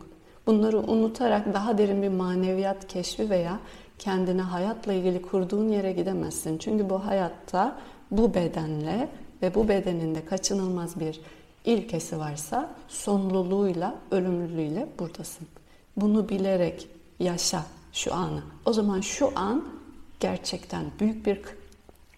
Bunları 0.46 0.78
unutarak 0.78 1.54
daha 1.54 1.78
derin 1.78 2.02
bir 2.02 2.08
maneviyat 2.08 2.88
keşfi 2.88 3.30
veya 3.30 3.58
kendine 3.98 4.42
hayatla 4.42 4.92
ilgili 4.92 5.22
kurduğun 5.22 5.68
yere 5.68 5.92
gidemezsin. 5.92 6.58
Çünkü 6.58 6.90
bu 6.90 7.06
hayatta 7.06 7.78
bu 8.10 8.34
bedenle 8.34 9.08
ve 9.42 9.54
bu 9.54 9.68
bedeninde 9.68 10.24
kaçınılmaz 10.24 11.00
bir 11.00 11.20
ilkesi 11.64 12.18
varsa 12.18 12.70
sonluluğuyla, 12.88 13.94
ölümlülüğüyle 14.10 14.88
buradasın. 14.98 15.46
Bunu 15.96 16.28
bilerek 16.28 16.88
yaşa 17.20 17.62
şu 17.92 18.14
anı. 18.14 18.42
O 18.66 18.72
zaman 18.72 19.00
şu 19.00 19.30
an 19.36 19.64
gerçekten 20.20 20.84
büyük 21.00 21.26
bir 21.26 21.40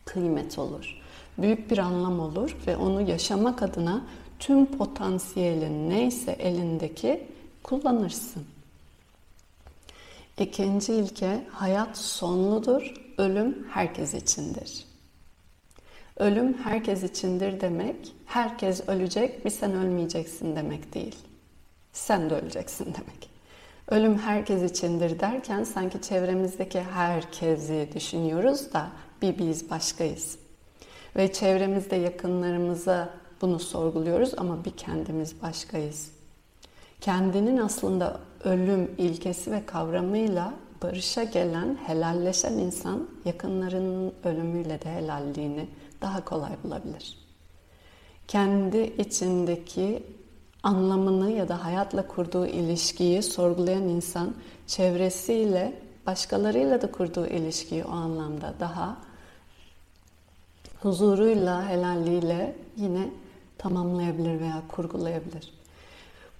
kıymet 0.04 0.59
olur. 0.59 1.00
Büyük 1.38 1.71
bir 1.71 1.78
anlam 1.78 2.21
olur 2.21 2.57
ve 2.66 2.76
onu 2.76 3.00
yaşamak 3.00 3.62
adına 3.62 4.04
tüm 4.38 4.66
potansiyelin 4.66 5.90
neyse 5.90 6.33
elindeki 6.33 7.26
kullanırsın. 7.64 8.44
İkinci 10.38 10.94
ilke 10.94 11.47
hayat 11.50 11.99
sonludur, 11.99 12.94
ölüm 13.18 13.66
herkes 13.71 14.14
içindir. 14.14 14.85
Ölüm 16.16 16.59
herkes 16.59 17.02
içindir 17.02 17.61
demek, 17.61 18.12
herkes 18.26 18.88
ölecek, 18.88 19.44
bir 19.44 19.50
sen 19.50 19.73
ölmeyeceksin 19.75 20.56
demek 20.56 20.94
değil. 20.94 21.16
Sen 21.92 22.30
de 22.30 22.35
öleceksin 22.35 22.85
demek. 22.85 23.30
Ölüm 23.88 24.18
herkes 24.18 24.71
içindir 24.71 25.21
derken 25.21 25.64
sanki 25.64 26.02
çevremizdeki 26.02 26.80
herkesi 26.80 27.88
düşünüyoruz 27.94 28.73
da 28.73 28.88
bir 29.23 29.38
biz 29.38 29.71
başkayız. 29.71 30.38
Ve 31.16 31.33
çevremizde 31.33 31.97
yakınlarımıza 31.97 33.14
bunu 33.40 33.59
sorguluyoruz 33.59 34.35
ama 34.37 34.64
bir 34.64 34.71
kendimiz 34.71 35.42
başkayız. 35.42 36.13
Kendinin 37.05 37.57
aslında 37.57 38.21
ölüm 38.45 38.91
ilkesi 38.99 39.53
ve 39.53 39.67
kavramıyla 39.67 40.55
barışa 40.83 41.25
gelen, 41.25 41.79
helalleşen 41.87 42.53
insan 42.53 43.09
yakınlarının 43.25 44.13
ölümüyle 44.25 44.83
de 44.83 44.91
helalliğini 44.91 45.69
daha 46.01 46.25
kolay 46.25 46.53
bulabilir. 46.65 47.19
Kendi 48.29 48.79
içindeki 48.79 50.07
anlamını 50.63 51.31
ya 51.31 51.49
da 51.49 51.65
hayatla 51.65 52.07
kurduğu 52.09 52.47
ilişkiyi 52.47 53.23
sorgulayan 53.23 53.89
insan 53.89 54.35
çevresiyle, 54.67 55.81
başkalarıyla 56.07 56.83
da 56.83 56.93
kurduğu 56.93 57.27
ilişkiyi 57.27 57.85
o 57.85 57.91
anlamda 57.91 58.55
daha 58.61 58.97
huzuruyla, 60.83 61.69
helalliğiyle 61.69 62.57
yine 62.77 63.11
tamamlayabilir 63.59 64.41
veya 64.41 64.63
kurgulayabilir. 64.69 65.63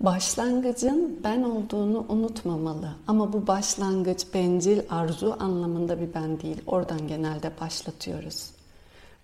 Başlangıcın 0.01 1.21
ben 1.25 1.43
olduğunu 1.43 2.07
unutmamalı. 2.09 2.95
Ama 3.07 3.33
bu 3.33 3.47
başlangıç 3.47 4.27
bencil 4.35 4.81
arzu 4.91 5.37
anlamında 5.41 6.01
bir 6.01 6.15
ben 6.15 6.41
değil. 6.41 6.63
Oradan 6.67 7.09
genelde 7.09 7.51
başlatıyoruz. 7.61 8.51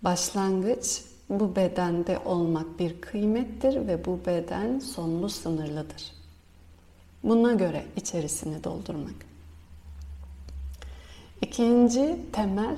Başlangıç 0.01 1.01
bu 1.29 1.55
bedende 1.55 2.19
olmak 2.25 2.79
bir 2.79 3.01
kıymettir 3.01 3.87
ve 3.87 4.05
bu 4.05 4.19
beden 4.25 4.79
sonlu 4.79 5.29
sınırlıdır. 5.29 6.11
Buna 7.23 7.53
göre 7.53 7.85
içerisini 7.95 8.63
doldurmak. 8.63 9.31
İkinci 11.41 12.19
temel 12.31 12.75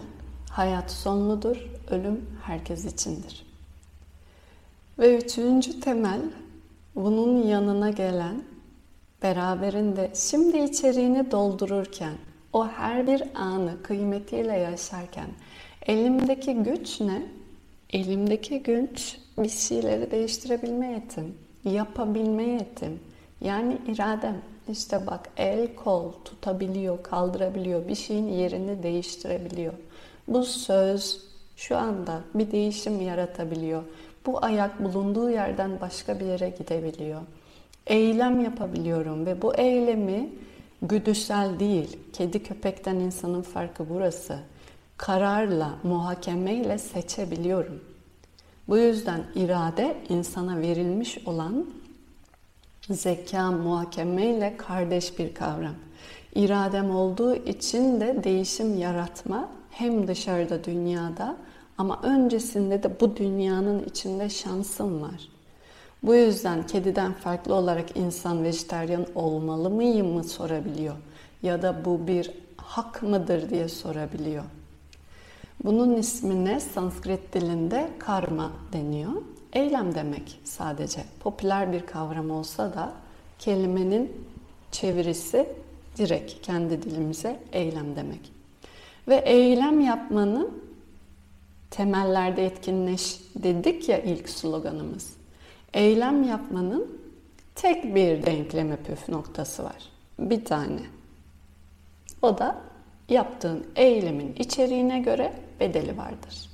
hayat 0.50 0.92
sonludur, 0.92 1.70
ölüm 1.90 2.26
herkes 2.44 2.86
içindir. 2.86 3.46
Ve 5.00 5.18
üçüncü 5.18 5.80
temel 5.80 6.22
bunun 6.96 7.48
yanına 7.48 7.90
gelen 7.90 8.44
beraberinde 9.24 10.12
şimdi 10.16 10.58
içeriğini 10.58 11.32
doldururken 11.32 12.14
o 12.54 12.68
her 12.68 13.08
bir 13.08 13.24
anı 13.36 13.84
kıymetiyle 13.84 14.60
yaşarken 14.60 15.28
elimdeki 15.86 16.54
güç 16.54 17.02
ne? 17.02 17.22
Elimdeki 17.90 18.64
güç 18.64 19.18
bir 19.38 19.50
şeyleri 19.50 20.12
değiştirebilme 20.12 20.92
yetim, 20.92 21.38
yapabilme 21.64 22.44
yetim. 22.44 23.00
Yani 23.42 23.78
iradem. 23.88 24.42
İşte 24.70 25.08
bak 25.08 25.30
el 25.38 25.76
kol 25.76 26.12
tutabiliyor, 26.26 27.04
kaldırabiliyor, 27.04 27.88
bir 27.88 27.96
şeyin 27.96 28.28
yerini 28.28 28.84
değiştirebiliyor. 28.84 29.74
Bu 30.28 30.44
söz 30.44 31.22
şu 31.56 31.78
anda 31.78 32.22
bir 32.34 32.52
değişim 32.52 33.02
yaratabiliyor. 33.02 33.84
Bu 34.26 34.46
ayak 34.46 34.84
bulunduğu 34.84 35.30
yerden 35.30 35.82
başka 35.82 36.20
bir 36.20 36.26
yere 36.26 36.50
gidebiliyor. 36.50 37.22
Eylem 37.88 38.44
yapabiliyorum 38.44 39.26
ve 39.26 39.42
bu 39.42 39.56
eylemi 39.56 40.30
güdüsel 40.82 41.60
değil, 41.60 41.98
kedi 42.14 42.44
köpekten 42.44 42.96
insanın 42.96 43.42
farkı 43.42 43.90
burası 43.90 44.40
kararla, 44.98 45.70
muhakemeyle 45.84 46.78
seçebiliyorum. 46.78 47.84
Bu 48.68 48.78
yüzden 48.78 49.24
irade 49.36 49.98
insana 50.10 50.60
verilmiş 50.60 51.18
olan 51.26 51.66
zeka, 52.90 53.52
muhakemeyle 53.52 54.58
kardeş 54.58 55.20
bir 55.20 55.34
kavram. 55.34 55.76
İradem 56.36 56.96
olduğu 56.96 57.36
için 57.36 58.02
de 58.02 58.24
değişim 58.24 58.78
yaratma 58.78 59.50
hem 59.72 60.08
dışarıda 60.08 60.64
dünyada 60.64 61.38
ama 61.78 62.00
öncesinde 62.04 62.84
de 62.84 63.00
bu 63.00 63.16
dünyanın 63.16 63.84
içinde 63.84 64.30
şansım 64.30 65.02
var. 65.02 65.30
Bu 66.04 66.16
yüzden 66.16 66.68
kediden 66.68 67.14
farklı 67.14 67.56
olarak 67.56 67.98
insan 67.98 68.44
vejetaryen 68.44 69.06
olmalı 69.16 69.70
mıyım 69.70 70.08
mı 70.08 70.24
sorabiliyor. 70.24 70.96
Ya 71.44 71.62
da 71.62 71.86
bu 71.86 72.08
bir 72.08 72.32
hak 72.58 73.04
mıdır 73.04 73.50
diye 73.50 73.70
sorabiliyor. 73.70 74.44
Bunun 75.64 75.96
ismine 75.96 76.60
Sanskrit 76.60 77.34
dilinde 77.34 77.90
karma 78.00 78.52
deniyor. 78.74 79.12
Eylem 79.54 79.96
demek 79.96 80.40
sadece. 80.44 81.04
Popüler 81.20 81.74
bir 81.74 81.86
kavram 81.86 82.32
olsa 82.32 82.74
da 82.74 82.94
kelimenin 83.40 84.12
çevirisi 84.72 85.50
direkt 85.98 86.42
kendi 86.42 86.82
dilimize 86.82 87.40
eylem 87.52 87.96
demek. 87.96 88.32
Ve 89.08 89.16
eylem 89.16 89.80
yapmanın 89.80 90.63
temellerde 91.74 92.46
etkinleş 92.46 93.20
dedik 93.36 93.90
ya 93.90 94.02
ilk 94.02 94.30
sloganımız. 94.30 95.14
Eylem 95.74 96.24
yapmanın 96.24 97.00
tek 97.56 97.96
bir 97.96 98.26
denkleme 98.26 98.76
püf 98.76 99.10
noktası 99.10 99.64
var. 99.64 99.90
Bir 100.20 100.46
tane. 100.46 100.82
O 102.22 102.38
da 102.38 102.62
yaptığın 103.10 103.68
eylemin 103.76 104.36
içeriğine 104.40 105.00
göre 105.00 105.34
bedeli 105.60 105.98
vardır. 105.98 106.50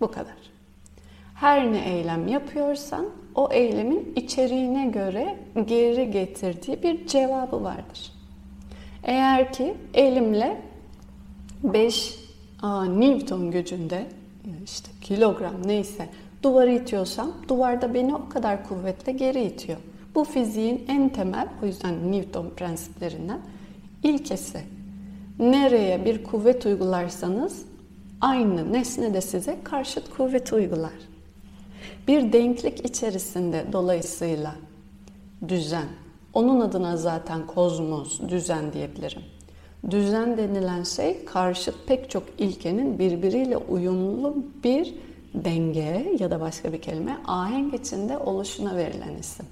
Bu 0.00 0.10
kadar. 0.10 0.36
Her 1.34 1.72
ne 1.72 1.94
eylem 1.94 2.28
yapıyorsan 2.28 3.06
o 3.34 3.48
eylemin 3.52 4.12
içeriğine 4.16 4.86
göre 4.86 5.36
geri 5.66 6.10
getirdiği 6.10 6.82
bir 6.82 7.06
cevabı 7.06 7.64
vardır. 7.64 8.12
Eğer 9.02 9.52
ki 9.52 9.74
elimle 9.94 10.62
5 11.62 12.18
Newton 12.88 13.50
gücünde 13.50 14.06
işte 14.64 14.90
kilogram 15.00 15.54
neyse 15.66 16.08
duvarı 16.42 16.72
itiyorsam 16.72 17.32
duvarda 17.48 17.94
beni 17.94 18.14
o 18.14 18.28
kadar 18.28 18.68
kuvvetle 18.68 19.12
geri 19.12 19.44
itiyor. 19.44 19.78
Bu 20.14 20.24
fiziğin 20.24 20.84
en 20.88 21.08
temel 21.08 21.48
o 21.62 21.66
yüzden 21.66 22.12
Newton 22.12 22.50
prensiplerinden 22.56 23.40
ilkesi. 24.02 24.60
Nereye 25.38 26.04
bir 26.04 26.24
kuvvet 26.24 26.66
uygularsanız 26.66 27.64
aynı 28.20 28.72
nesne 28.72 29.14
de 29.14 29.20
size 29.20 29.58
karşıt 29.64 30.10
kuvvet 30.16 30.52
uygular. 30.52 30.92
Bir 32.08 32.32
denklik 32.32 32.84
içerisinde 32.84 33.64
dolayısıyla 33.72 34.54
düzen, 35.48 35.88
onun 36.34 36.60
adına 36.60 36.96
zaten 36.96 37.46
kozmos, 37.46 38.20
düzen 38.20 38.72
diyebilirim. 38.72 39.22
Düzen 39.90 40.36
denilen 40.36 40.82
şey 40.82 41.24
karşıt 41.24 41.74
pek 41.86 42.10
çok 42.10 42.22
ilkenin 42.38 42.98
birbiriyle 42.98 43.56
uyumlu 43.56 44.36
bir 44.64 44.94
denge 45.34 46.16
ya 46.18 46.30
da 46.30 46.40
başka 46.40 46.72
bir 46.72 46.82
kelime 46.82 47.18
ahenk 47.26 47.74
içinde 47.74 48.18
oluşuna 48.18 48.76
verilen 48.76 49.16
isim. 49.16 49.46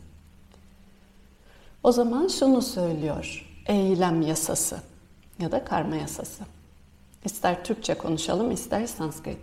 O 1.82 1.92
zaman 1.92 2.28
şunu 2.28 2.62
söylüyor 2.62 3.46
eylem 3.66 4.22
yasası 4.22 4.76
ya 5.38 5.52
da 5.52 5.64
karma 5.64 5.96
yasası. 5.96 6.44
İster 7.24 7.64
Türkçe 7.64 7.94
konuşalım, 7.94 8.50
ister 8.50 8.86
Sanskrit. 8.86 9.38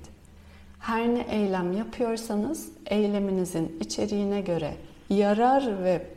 Her 0.80 1.08
ne 1.08 1.26
eylem 1.32 1.74
yapıyorsanız 1.74 2.70
eyleminizin 2.86 3.78
içeriğine 3.82 4.42
göre 4.42 4.74
yarar 5.10 5.84
ve 5.84 6.08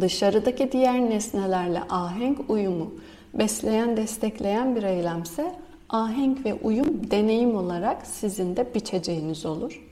dışarıdaki 0.00 0.72
diğer 0.72 1.10
nesnelerle 1.10 1.82
ahenk 1.90 2.50
uyumu 2.50 2.92
besleyen, 3.34 3.96
destekleyen 3.96 4.76
bir 4.76 4.82
eylemse 4.82 5.54
ahenk 5.88 6.44
ve 6.44 6.54
uyum 6.54 7.10
deneyim 7.10 7.56
olarak 7.56 8.06
sizin 8.06 8.56
de 8.56 8.74
biçeceğiniz 8.74 9.46
olur. 9.46 9.82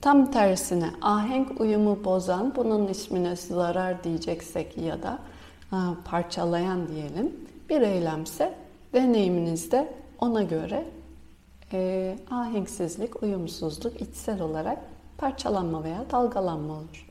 Tam 0.00 0.30
tersine 0.30 0.90
ahenk 1.02 1.60
uyumu 1.60 2.04
bozan, 2.04 2.52
bunun 2.56 2.88
ismine 2.88 3.36
zarar 3.36 4.04
diyeceksek 4.04 4.78
ya 4.78 5.02
da 5.02 5.18
parçalayan 6.04 6.88
diyelim 6.88 7.36
bir 7.70 7.80
eylemse 7.80 8.54
deneyiminizde 8.92 9.92
ona 10.18 10.42
göre 10.42 10.84
e, 11.72 12.16
ahenksizlik, 12.30 13.22
uyumsuzluk 13.22 14.00
içsel 14.00 14.40
olarak 14.40 14.78
parçalanma 15.18 15.84
veya 15.84 16.04
dalgalanma 16.10 16.72
olur. 16.72 17.06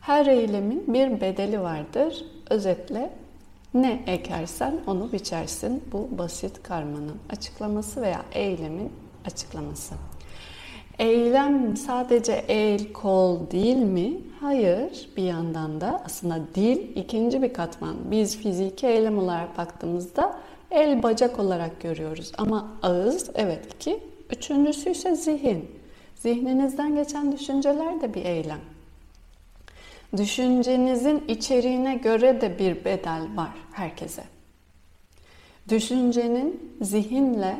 Her 0.00 0.26
eylemin 0.26 0.94
bir 0.94 1.20
bedeli 1.20 1.60
vardır. 1.60 2.24
Özetle 2.50 3.10
ne 3.74 4.02
ekersen 4.06 4.74
onu 4.86 5.12
biçersin. 5.12 5.84
Bu 5.92 6.18
basit 6.18 6.62
karmanın 6.62 7.16
açıklaması 7.30 8.02
veya 8.02 8.22
eylemin 8.32 8.92
açıklaması. 9.26 9.94
Eylem 10.98 11.76
sadece 11.76 12.32
el, 12.32 12.92
kol 12.92 13.50
değil 13.50 13.76
mi? 13.76 14.20
Hayır. 14.40 15.10
Bir 15.16 15.22
yandan 15.22 15.80
da 15.80 16.02
aslında 16.04 16.40
dil 16.54 16.96
ikinci 16.96 17.42
bir 17.42 17.52
katman. 17.52 17.96
Biz 18.10 18.38
fiziki 18.38 18.86
eylem 18.86 19.18
olarak 19.18 19.58
baktığımızda 19.58 20.36
el, 20.70 21.02
bacak 21.02 21.38
olarak 21.38 21.80
görüyoruz. 21.80 22.32
Ama 22.38 22.70
ağız 22.82 23.30
evet 23.34 23.78
ki. 23.78 24.00
Üçüncüsü 24.30 24.90
ise 24.90 25.16
zihin. 25.16 25.70
Zihninizden 26.14 26.96
geçen 26.96 27.32
düşünceler 27.32 28.00
de 28.00 28.14
bir 28.14 28.24
eylem. 28.24 28.60
Düşüncenizin 30.16 31.24
içeriğine 31.28 31.94
göre 31.94 32.40
de 32.40 32.58
bir 32.58 32.84
bedel 32.84 33.22
var 33.34 33.54
herkese. 33.72 34.24
Düşüncenin 35.68 36.74
zihinle 36.80 37.56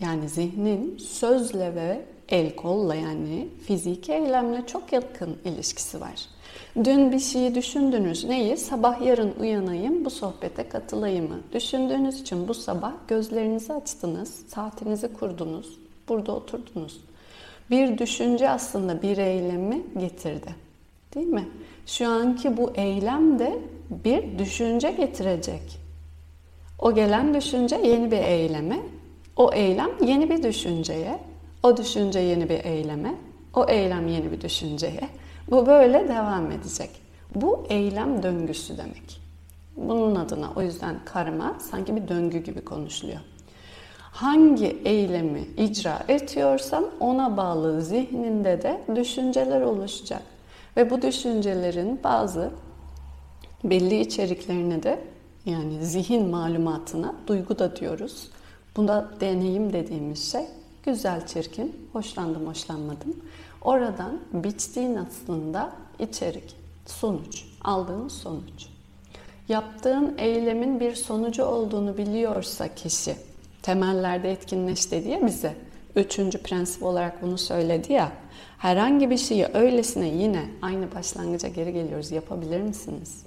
yani 0.00 0.28
zihnin 0.28 0.98
sözle 0.98 1.74
ve 1.74 2.02
el 2.28 2.56
kolla 2.56 2.94
yani 2.94 3.48
fiziki 3.66 4.12
eylemle 4.12 4.66
çok 4.66 4.92
yakın 4.92 5.38
ilişkisi 5.44 6.00
var. 6.00 6.14
Dün 6.84 7.12
bir 7.12 7.18
şeyi 7.18 7.54
düşündünüz. 7.54 8.24
Neyi? 8.24 8.56
Sabah 8.56 9.06
yarın 9.06 9.34
uyanayım, 9.40 10.04
bu 10.04 10.10
sohbete 10.10 10.68
katılayım 10.68 11.28
mı? 11.28 11.40
Düşündüğünüz 11.52 12.20
için 12.20 12.48
bu 12.48 12.54
sabah 12.54 12.92
gözlerinizi 13.08 13.72
açtınız, 13.72 14.34
saatinizi 14.48 15.12
kurdunuz, 15.12 15.78
burada 16.08 16.32
oturdunuz. 16.32 17.00
Bir 17.70 17.98
düşünce 17.98 18.50
aslında 18.50 19.02
bir 19.02 19.18
eylemi 19.18 19.82
getirdi. 19.98 20.69
Değil 21.14 21.26
mi? 21.26 21.48
Şu 21.86 22.08
anki 22.08 22.56
bu 22.56 22.72
eylem 22.74 23.38
de 23.38 23.58
bir 23.90 24.38
düşünce 24.38 24.90
getirecek. 24.90 25.78
O 26.78 26.94
gelen 26.94 27.34
düşünce 27.34 27.76
yeni 27.76 28.10
bir 28.10 28.18
eyleme, 28.18 28.80
o 29.36 29.52
eylem 29.52 29.90
yeni 30.06 30.30
bir 30.30 30.42
düşünceye, 30.42 31.18
o 31.62 31.76
düşünce 31.76 32.18
yeni 32.18 32.48
bir 32.48 32.64
eyleme, 32.64 33.14
o 33.54 33.66
eylem 33.68 34.08
yeni 34.08 34.32
bir 34.32 34.40
düşünceye. 34.40 35.08
Bu 35.50 35.66
böyle 35.66 36.08
devam 36.08 36.50
edecek. 36.50 36.90
Bu 37.34 37.66
eylem 37.68 38.22
döngüsü 38.22 38.78
demek. 38.78 39.20
Bunun 39.76 40.14
adına 40.14 40.52
o 40.56 40.62
yüzden 40.62 40.96
karma 41.04 41.56
sanki 41.70 41.96
bir 41.96 42.08
döngü 42.08 42.38
gibi 42.38 42.64
konuşuluyor. 42.64 43.20
Hangi 43.98 44.82
eylemi 44.84 45.40
icra 45.56 46.02
ediyorsan 46.08 46.86
ona 47.00 47.36
bağlı 47.36 47.82
zihninde 47.82 48.62
de 48.62 48.80
düşünceler 48.96 49.60
oluşacak. 49.60 50.22
Ve 50.76 50.90
bu 50.90 51.02
düşüncelerin 51.02 52.00
bazı 52.04 52.50
belli 53.64 54.00
içeriklerini 54.00 54.82
de 54.82 55.04
yani 55.46 55.84
zihin 55.84 56.28
malumatına 56.28 57.14
duygu 57.26 57.58
da 57.58 57.76
diyoruz. 57.76 58.28
Bunda 58.76 59.10
deneyim 59.20 59.72
dediğimiz 59.72 60.32
şey 60.32 60.46
güzel 60.82 61.26
çirkin, 61.26 61.88
hoşlandım 61.92 62.46
hoşlanmadım. 62.46 63.16
Oradan 63.62 64.20
biçtiğin 64.32 64.94
aslında 64.94 65.72
içerik, 65.98 66.56
sonuç, 66.86 67.44
aldığın 67.64 68.08
sonuç. 68.08 68.66
Yaptığın 69.48 70.14
eylemin 70.18 70.80
bir 70.80 70.94
sonucu 70.94 71.44
olduğunu 71.44 71.96
biliyorsa 71.96 72.74
kişi, 72.74 73.16
temellerde 73.62 74.32
etkinleş 74.32 74.90
dedi 74.90 75.08
ya 75.08 75.26
bize, 75.26 75.56
üçüncü 75.96 76.38
prensip 76.42 76.82
olarak 76.82 77.22
bunu 77.22 77.38
söyledi 77.38 77.92
ya, 77.92 78.12
herhangi 78.58 79.10
bir 79.10 79.16
şeyi 79.16 79.46
öylesine 79.54 80.08
yine 80.08 80.44
aynı 80.62 80.94
başlangıca 80.94 81.48
geri 81.48 81.72
geliyoruz 81.72 82.10
yapabilir 82.10 82.60
misiniz? 82.60 83.22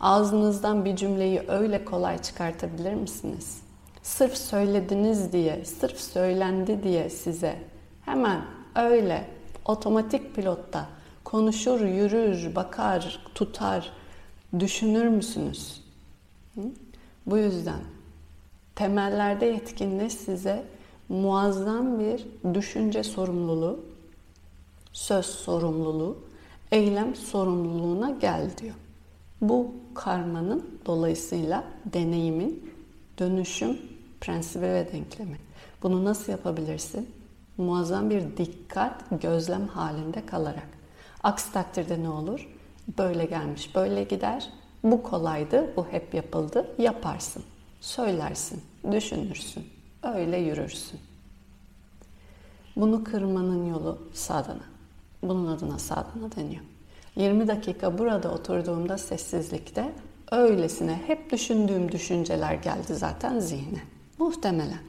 Ağzınızdan 0.00 0.84
bir 0.84 0.96
cümleyi 0.96 1.42
öyle 1.48 1.84
kolay 1.84 2.18
çıkartabilir 2.22 2.94
misiniz? 2.94 3.58
Sırf 4.02 4.36
söylediniz 4.36 5.32
diye, 5.32 5.64
sırf 5.64 6.00
söylendi 6.00 6.82
diye 6.82 7.10
size 7.10 7.56
hemen 8.04 8.44
öyle 8.74 9.24
otomatik 9.64 10.34
pilotta 10.34 10.86
konuşur, 11.24 11.80
yürür, 11.80 12.54
bakar, 12.54 13.20
tutar, 13.34 13.92
düşünür 14.58 15.08
müsünüz? 15.08 15.80
Hı? 16.54 16.60
Bu 17.26 17.38
yüzden 17.38 17.80
temellerde 18.74 19.46
yetkinliği 19.46 20.10
size 20.10 20.64
muazzam 21.08 22.00
bir 22.00 22.26
düşünce 22.54 23.02
sorumluluğu, 23.02 23.80
söz 24.92 25.26
sorumluluğu, 25.26 26.18
eylem 26.72 27.16
sorumluluğuna 27.16 28.10
gel 28.10 28.50
diyor. 28.60 28.74
Bu 29.40 29.74
karmanın 29.94 30.80
dolayısıyla 30.86 31.64
deneyimin 31.84 32.74
dönüşüm 33.18 33.78
prensibi 34.20 34.64
ve 34.64 34.88
denklemi. 34.92 35.36
Bunu 35.82 36.04
nasıl 36.04 36.32
yapabilirsin? 36.32 37.10
Muazzam 37.56 38.10
bir 38.10 38.36
dikkat, 38.36 39.22
gözlem 39.22 39.68
halinde 39.68 40.26
kalarak. 40.26 40.68
Aksi 41.22 41.52
takdirde 41.52 42.02
ne 42.02 42.08
olur? 42.08 42.48
Böyle 42.98 43.24
gelmiş, 43.24 43.74
böyle 43.74 44.04
gider. 44.04 44.50
Bu 44.84 45.02
kolaydı, 45.02 45.72
bu 45.76 45.86
hep 45.90 46.14
yapıldı. 46.14 46.74
Yaparsın, 46.78 47.42
söylersin, 47.80 48.60
düşünürsün, 48.92 49.64
öyle 50.04 50.36
yürürsün. 50.36 51.00
Bunu 52.76 53.04
kırmanın 53.04 53.66
yolu 53.66 53.98
sadana. 54.14 54.64
Bunun 55.22 55.46
adına 55.46 55.78
sadana 55.78 56.36
deniyor. 56.36 56.62
20 57.16 57.48
dakika 57.48 57.98
burada 57.98 58.30
oturduğumda 58.30 58.98
sessizlikte 58.98 59.92
öylesine 60.30 61.00
hep 61.06 61.32
düşündüğüm 61.32 61.92
düşünceler 61.92 62.54
geldi 62.54 62.94
zaten 62.94 63.38
zihne. 63.38 63.82
Muhtemelen. 64.18 64.80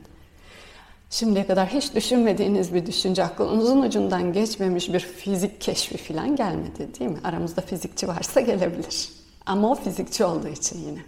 Şimdiye 1.09 1.47
kadar 1.47 1.67
hiç 1.67 1.95
düşünmediğiniz 1.95 2.73
bir 2.73 2.85
düşünce 2.85 3.23
aklınızın 3.23 3.81
ucundan 3.81 4.33
geçmemiş 4.33 4.93
bir 4.93 4.99
fizik 4.99 5.61
keşfi 5.61 5.97
falan 5.97 6.35
gelmedi 6.35 6.99
değil 6.99 7.11
mi? 7.11 7.19
Aramızda 7.23 7.61
fizikçi 7.61 8.07
varsa 8.07 8.41
gelebilir. 8.41 9.09
Ama 9.45 9.71
o 9.71 9.75
fizikçi 9.75 10.25
olduğu 10.25 10.47
için 10.47 10.79
yine. 10.79 10.99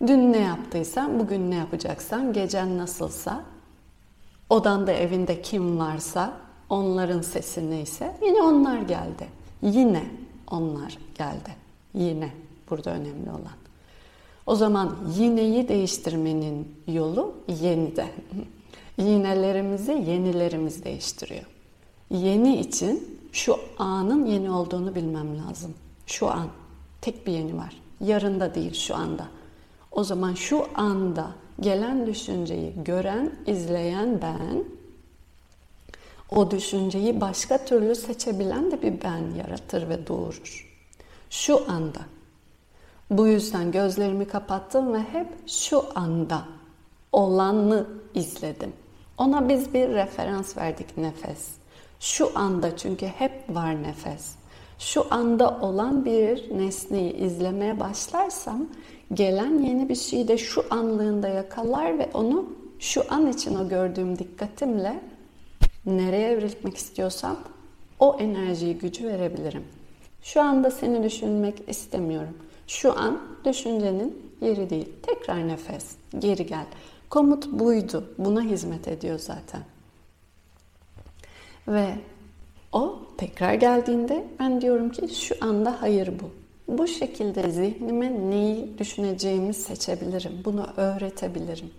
Dün 0.00 0.32
ne 0.32 0.38
yaptıysan, 0.38 1.20
bugün 1.20 1.50
ne 1.50 1.54
yapacaksan, 1.54 2.32
gecen 2.32 2.78
nasılsa, 2.78 3.44
odanda 4.50 4.92
evinde 4.92 5.42
kim 5.42 5.78
varsa, 5.78 6.32
onların 6.70 7.20
sesi 7.20 7.70
neyse 7.70 8.16
yine 8.26 8.42
onlar 8.42 8.78
geldi. 8.78 9.26
Yine 9.62 10.04
onlar 10.50 10.98
geldi. 11.18 11.50
Yine 11.94 12.30
burada 12.70 12.90
önemli 12.90 13.30
olan. 13.30 13.56
O 14.46 14.54
zaman 14.54 14.96
yineyi 15.16 15.68
değiştirmenin 15.68 16.74
yolu 16.86 17.34
yeniden. 17.48 18.10
Yinelerimizi 18.98 19.92
yenilerimiz 19.92 20.84
değiştiriyor. 20.84 21.46
Yeni 22.10 22.60
için 22.60 23.18
şu 23.32 23.56
anın 23.78 24.26
yeni 24.26 24.50
olduğunu 24.50 24.94
bilmem 24.94 25.38
lazım. 25.38 25.74
Şu 26.06 26.26
an. 26.26 26.46
Tek 27.00 27.26
bir 27.26 27.32
yeni 27.32 27.56
var. 27.56 27.80
Yarında 28.00 28.54
değil 28.54 28.74
şu 28.74 28.96
anda. 28.96 29.26
O 29.96 30.04
zaman 30.04 30.34
şu 30.34 30.66
anda 30.74 31.30
gelen 31.60 32.06
düşünceyi 32.06 32.72
gören, 32.84 33.32
izleyen 33.46 34.22
ben, 34.22 34.64
o 36.30 36.50
düşünceyi 36.50 37.20
başka 37.20 37.64
türlü 37.64 37.94
seçebilen 37.94 38.70
de 38.70 38.82
bir 38.82 39.02
ben 39.02 39.34
yaratır 39.38 39.88
ve 39.88 40.06
doğurur. 40.06 40.76
Şu 41.30 41.70
anda. 41.70 42.00
Bu 43.10 43.26
yüzden 43.26 43.72
gözlerimi 43.72 44.28
kapattım 44.28 44.92
ve 44.92 45.00
hep 45.00 45.48
şu 45.48 45.84
anda 45.94 46.44
olanı 47.12 47.86
izledim. 48.14 48.72
Ona 49.18 49.48
biz 49.48 49.74
bir 49.74 49.88
referans 49.88 50.56
verdik 50.56 50.98
nefes. 50.98 51.48
Şu 52.00 52.38
anda 52.38 52.76
çünkü 52.76 53.06
hep 53.06 53.32
var 53.48 53.82
nefes. 53.82 54.34
Şu 54.78 55.06
anda 55.10 55.58
olan 55.60 56.04
bir 56.04 56.58
nesneyi 56.58 57.12
izlemeye 57.12 57.80
başlarsam 57.80 58.66
gelen 59.14 59.58
yeni 59.58 59.88
bir 59.88 59.94
şeyi 59.94 60.28
de 60.28 60.38
şu 60.38 60.64
anlığında 60.70 61.28
yakalar 61.28 61.98
ve 61.98 62.10
onu 62.14 62.46
şu 62.78 63.02
an 63.08 63.30
için 63.30 63.54
o 63.54 63.68
gördüğüm 63.68 64.18
dikkatimle 64.18 65.00
nereye 65.86 66.28
evrilmek 66.28 66.76
istiyorsam 66.76 67.36
o 67.98 68.16
enerjiyi, 68.20 68.78
gücü 68.78 69.08
verebilirim. 69.08 69.64
Şu 70.22 70.42
anda 70.42 70.70
seni 70.70 71.02
düşünmek 71.02 71.68
istemiyorum. 71.68 72.38
Şu 72.66 72.98
an 72.98 73.20
düşüncenin 73.44 74.32
yeri 74.40 74.70
değil. 74.70 74.88
Tekrar 75.02 75.48
nefes, 75.48 75.96
geri 76.18 76.46
gel. 76.46 76.66
Komut 77.10 77.46
buydu. 77.46 78.04
Buna 78.18 78.42
hizmet 78.42 78.88
ediyor 78.88 79.18
zaten. 79.18 79.60
Ve 81.68 81.94
o 82.72 82.98
tekrar 83.16 83.54
geldiğinde 83.54 84.24
ben 84.38 84.60
diyorum 84.60 84.90
ki 84.90 85.14
şu 85.14 85.34
anda 85.40 85.82
hayır 85.82 86.12
bu. 86.20 86.30
Bu 86.68 86.86
şekilde 86.86 87.50
zihnime 87.50 88.30
neyi 88.30 88.78
düşüneceğimi 88.78 89.54
seçebilirim. 89.54 90.42
Bunu 90.44 90.66
öğretebilirim. 90.76 91.70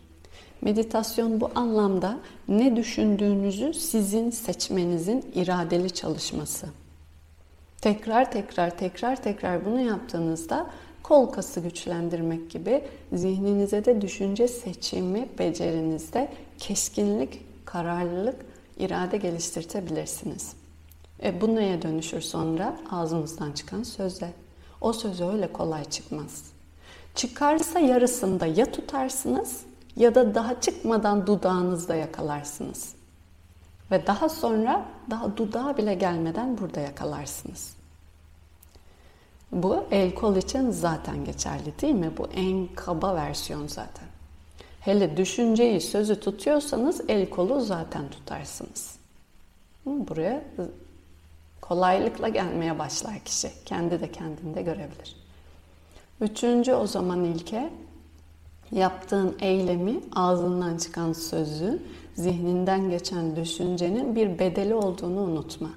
Meditasyon 0.62 1.42
bu 1.42 1.52
anlamda 1.56 2.20
ne 2.48 2.76
düşündüğünüzü 2.76 3.74
sizin 3.74 4.30
seçmenizin 4.30 5.32
iradeli 5.36 5.90
çalışması. 5.90 6.68
Tekrar 7.82 8.32
tekrar 8.32 8.78
tekrar 8.78 9.24
tekrar 9.24 9.66
bunu 9.66 9.82
yaptığınızda 9.82 10.68
kol 11.04 11.26
kası 11.26 11.60
güçlendirmek 11.60 12.52
gibi 12.52 12.84
zihninize 13.14 13.86
de 13.86 14.02
düşünce 14.02 14.48
seçimi 14.48 15.30
becerinizde 15.40 16.30
keskinlik, 16.58 17.46
kararlılık, 17.66 18.46
irade 18.80 19.18
geliştirtebilirsiniz. 19.18 20.54
E 21.24 21.42
bu 21.42 21.56
neye 21.56 21.82
dönüşür 21.82 22.22
sonra? 22.22 22.80
Ağzımızdan 22.92 23.52
çıkan 23.52 23.84
söze. 23.84 24.34
O 24.82 24.94
söz 24.94 25.22
öyle 25.22 25.54
kolay 25.54 25.86
çıkmaz. 25.86 26.44
Çıkarsa 27.16 27.80
yarısında 27.80 28.46
ya 28.46 28.72
tutarsınız 28.72 29.62
ya 29.96 30.16
da 30.16 30.36
daha 30.36 30.62
çıkmadan 30.62 31.28
dudağınızda 31.28 31.96
yakalarsınız. 31.96 32.94
Ve 33.92 34.08
daha 34.08 34.30
sonra 34.30 34.86
daha 35.10 35.38
dudağa 35.38 35.78
bile 35.78 35.94
gelmeden 35.94 36.58
burada 36.58 36.80
yakalarsınız. 36.80 37.78
Bu 39.52 39.84
el 39.92 40.16
kol 40.16 40.36
için 40.36 40.72
zaten 40.72 41.26
geçerli 41.26 41.80
değil 41.82 41.94
mi? 41.94 42.12
Bu 42.18 42.28
en 42.28 42.68
kaba 42.76 43.16
versiyon 43.16 43.68
zaten. 43.68 44.08
Hele 44.80 45.18
düşünceyi, 45.18 45.82
sözü 45.82 46.20
tutuyorsanız 46.20 47.02
el 47.08 47.30
kolu 47.30 47.62
zaten 47.62 48.10
tutarsınız. 48.10 48.96
Buraya 49.86 50.44
kolaylıkla 51.62 52.30
gelmeye 52.30 52.80
başlar 52.80 53.20
kişi. 53.20 53.52
Kendi 53.66 54.02
de 54.02 54.12
kendinde 54.12 54.62
görebilir. 54.62 55.16
Üçüncü 56.22 56.74
o 56.74 56.88
zaman 56.88 57.24
ilke 57.24 57.70
yaptığın 58.72 59.36
eylemi, 59.40 60.00
ağzından 60.16 60.78
çıkan 60.78 61.14
sözü, 61.14 61.84
zihninden 62.16 62.90
geçen 62.90 63.36
düşüncenin 63.36 64.16
bir 64.16 64.40
bedeli 64.40 64.76
olduğunu 64.76 65.22
unutma. 65.22 65.70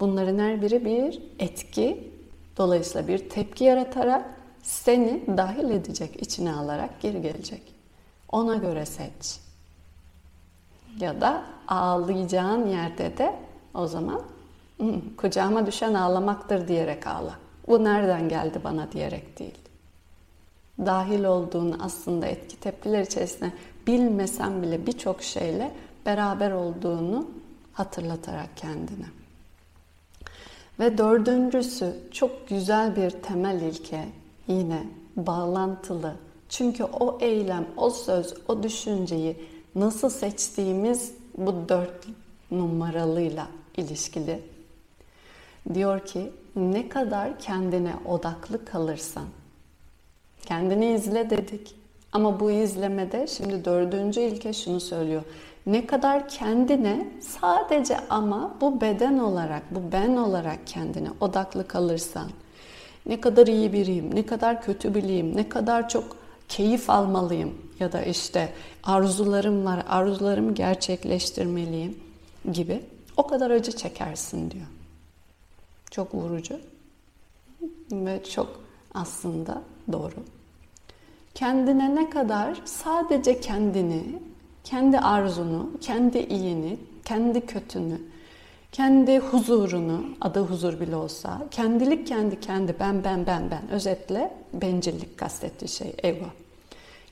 Bunların 0.00 0.38
her 0.38 0.62
biri 0.62 0.84
bir 0.84 1.22
etki, 1.38 2.12
dolayısıyla 2.56 3.08
bir 3.08 3.28
tepki 3.28 3.64
yaratarak 3.64 4.24
seni 4.62 5.24
dahil 5.36 5.70
edecek, 5.70 6.22
içine 6.22 6.52
alarak 6.52 7.00
geri 7.00 7.22
gelecek. 7.22 7.62
Ona 8.32 8.56
göre 8.56 8.86
seç. 8.86 9.40
Ya 11.00 11.20
da 11.20 11.44
ağlayacağın 11.68 12.66
yerde 12.66 13.18
de 13.18 13.34
o 13.74 13.86
zaman 13.86 14.22
kucağıma 15.16 15.66
düşen 15.66 15.94
ağlamaktır 15.94 16.68
diyerek 16.68 17.06
ağla. 17.06 17.38
Bu 17.68 17.84
nereden 17.84 18.28
geldi 18.28 18.60
bana 18.64 18.92
diyerek 18.92 19.38
değil. 19.38 19.58
Dahil 20.78 21.24
olduğunu 21.24 21.76
aslında 21.80 22.26
etki 22.26 22.60
tepkiler 22.60 23.02
içerisinde 23.02 23.52
bilmesen 23.86 24.62
bile 24.62 24.86
birçok 24.86 25.22
şeyle 25.22 25.70
beraber 26.06 26.50
olduğunu 26.50 27.30
hatırlatarak 27.72 28.56
kendine. 28.56 29.06
Ve 30.80 30.98
dördüncüsü 30.98 31.94
çok 32.12 32.48
güzel 32.48 32.96
bir 32.96 33.10
temel 33.10 33.60
ilke 33.60 34.04
yine 34.46 34.86
bağlantılı. 35.16 36.14
Çünkü 36.48 36.84
o 36.84 37.18
eylem, 37.20 37.66
o 37.76 37.90
söz, 37.90 38.34
o 38.48 38.62
düşünceyi 38.62 39.36
nasıl 39.74 40.10
seçtiğimiz 40.10 41.12
bu 41.38 41.68
dört 41.68 42.06
numaralıyla 42.50 43.46
ilişkili. 43.76 44.53
Diyor 45.74 46.06
ki 46.06 46.32
ne 46.56 46.88
kadar 46.88 47.38
kendine 47.38 47.92
odaklı 48.06 48.64
kalırsan, 48.64 49.24
kendini 50.46 50.94
izle 50.94 51.30
dedik. 51.30 51.74
Ama 52.12 52.40
bu 52.40 52.50
izlemede 52.50 53.26
şimdi 53.26 53.64
dördüncü 53.64 54.20
ilke 54.20 54.52
şunu 54.52 54.80
söylüyor. 54.80 55.22
Ne 55.66 55.86
kadar 55.86 56.28
kendine 56.28 57.08
sadece 57.20 57.96
ama 58.10 58.54
bu 58.60 58.80
beden 58.80 59.18
olarak, 59.18 59.62
bu 59.70 59.92
ben 59.92 60.16
olarak 60.16 60.66
kendine 60.66 61.08
odaklı 61.20 61.68
kalırsan, 61.68 62.30
ne 63.06 63.20
kadar 63.20 63.46
iyi 63.46 63.72
biriyim, 63.72 64.14
ne 64.14 64.26
kadar 64.26 64.62
kötü 64.62 64.94
biriyim, 64.94 65.36
ne 65.36 65.48
kadar 65.48 65.88
çok 65.88 66.16
keyif 66.48 66.90
almalıyım 66.90 67.54
ya 67.80 67.92
da 67.92 68.02
işte 68.02 68.48
arzularım 68.84 69.64
var, 69.64 69.82
arzularımı 69.88 70.54
gerçekleştirmeliyim 70.54 71.98
gibi 72.52 72.82
o 73.16 73.26
kadar 73.26 73.50
acı 73.50 73.72
çekersin 73.72 74.50
diyor. 74.50 74.66
Çok 75.94 76.14
vurucu 76.14 76.60
ve 77.92 78.24
çok 78.24 78.60
aslında 78.94 79.62
doğru. 79.92 80.14
Kendine 81.34 81.94
ne 81.94 82.10
kadar 82.10 82.62
sadece 82.64 83.40
kendini, 83.40 84.04
kendi 84.64 84.98
arzunu, 84.98 85.70
kendi 85.80 86.18
iyini, 86.18 86.78
kendi 87.04 87.46
kötünü, 87.46 88.00
kendi 88.72 89.18
huzurunu, 89.18 90.04
adı 90.20 90.40
huzur 90.40 90.80
bile 90.80 90.96
olsa, 90.96 91.46
kendilik 91.50 92.06
kendi 92.06 92.40
kendi, 92.40 92.74
ben 92.80 93.04
ben 93.04 93.26
ben 93.26 93.50
ben, 93.50 93.70
özetle 93.70 94.34
bencillik 94.52 95.18
kastettiği 95.18 95.68
şey, 95.68 95.94
ego. 96.02 96.26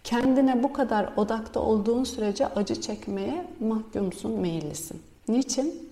Kendine 0.05 0.63
bu 0.63 0.73
kadar 0.73 1.13
odakta 1.17 1.61
olduğun 1.61 2.05
sürece 2.05 2.47
acı 2.47 2.81
çekmeye 2.81 3.47
mahkumsun, 3.61 4.41
meyillisin. 4.41 5.03
Niçin? 5.29 5.91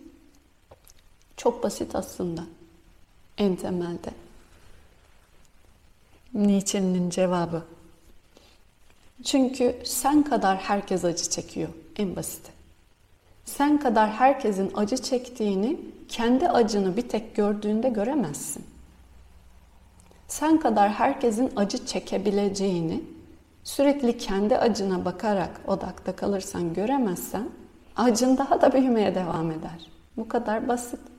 Çok 1.37 1.63
basit 1.63 1.95
aslında. 1.95 2.43
En 3.41 3.57
temelde. 3.57 4.11
Niçin'in 6.35 7.11
cevabı. 7.11 7.63
Çünkü 9.25 9.77
sen 9.85 10.23
kadar 10.23 10.59
herkes 10.59 11.05
acı 11.05 11.31
çekiyor. 11.31 11.69
En 11.97 12.17
basiti. 12.17 12.53
Sen 13.45 13.81
kadar 13.81 14.11
herkesin 14.11 14.73
acı 14.75 14.97
çektiğini 14.97 15.81
kendi 16.09 16.49
acını 16.49 16.97
bir 16.97 17.09
tek 17.09 17.37
gördüğünde 17.37 17.89
göremezsin. 17.89 18.67
Sen 20.29 20.61
kadar 20.61 20.91
herkesin 20.91 21.53
acı 21.57 21.87
çekebileceğini 21.87 23.05
sürekli 23.65 24.19
kendi 24.19 24.57
acına 24.57 25.05
bakarak 25.05 25.61
odakta 25.67 26.17
kalırsan 26.17 26.75
göremezsen 26.75 27.49
acın 27.97 28.37
daha 28.37 28.61
da 28.61 28.73
büyümeye 28.73 29.15
devam 29.15 29.51
eder. 29.51 29.91
Bu 30.17 30.29
kadar 30.29 30.69
basit. 30.69 31.10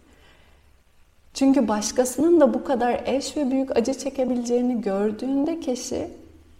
Çünkü 1.33 1.67
başkasının 1.67 2.41
da 2.41 2.53
bu 2.53 2.63
kadar 2.63 3.03
eş 3.05 3.37
ve 3.37 3.51
büyük 3.51 3.77
acı 3.77 3.93
çekebileceğini 3.93 4.81
gördüğünde 4.81 5.59
kişi 5.59 6.07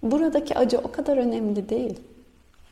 buradaki 0.04 0.58
acı 0.58 0.78
o 0.78 0.92
kadar 0.92 1.18
önemli 1.18 1.70
değil. 1.70 2.00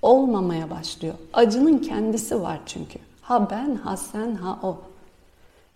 Olmamaya 0.01 0.69
başlıyor. 0.69 1.13
Acının 1.33 1.77
kendisi 1.77 2.41
var 2.41 2.59
çünkü. 2.65 2.99
Ha 3.21 3.47
ben, 3.51 3.75
ha 3.75 3.97
sen, 3.97 4.35
ha 4.35 4.59
o. 4.63 4.77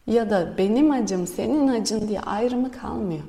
Ya 0.08 0.30
da 0.30 0.58
benim 0.58 0.92
acım, 0.92 1.28
senin 1.28 1.68
acın 1.68 2.08
diye 2.08 2.22
ayrımı 2.22 2.72
kalmıyor. 2.72 3.24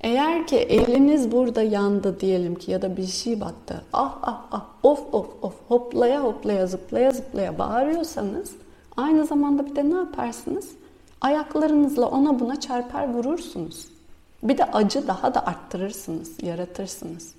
Eğer 0.00 0.46
ki 0.46 0.56
eliniz 0.56 1.32
burada 1.32 1.62
yandı 1.62 2.20
diyelim 2.20 2.54
ki 2.54 2.70
ya 2.70 2.82
da 2.82 2.96
bir 2.96 3.06
şey 3.06 3.40
battı. 3.40 3.84
Ah 3.92 4.18
ah 4.22 4.42
ah 4.52 4.64
of 4.82 5.14
of 5.14 5.26
of 5.42 5.54
hoplaya 5.68 6.24
hoplaya 6.24 6.66
zıplaya 6.66 7.10
zıplaya 7.10 7.58
bağırıyorsanız 7.58 8.52
aynı 8.96 9.26
zamanda 9.26 9.66
bir 9.66 9.76
de 9.76 9.90
ne 9.90 9.94
yaparsınız? 9.94 10.70
Ayaklarınızla 11.26 12.06
ona 12.06 12.40
buna 12.40 12.60
çarpar 12.60 13.08
vurursunuz. 13.08 13.88
Bir 14.42 14.58
de 14.58 14.64
acı 14.64 15.06
daha 15.06 15.34
da 15.34 15.46
arttırırsınız, 15.46 16.42
yaratırsınız. 16.42 17.34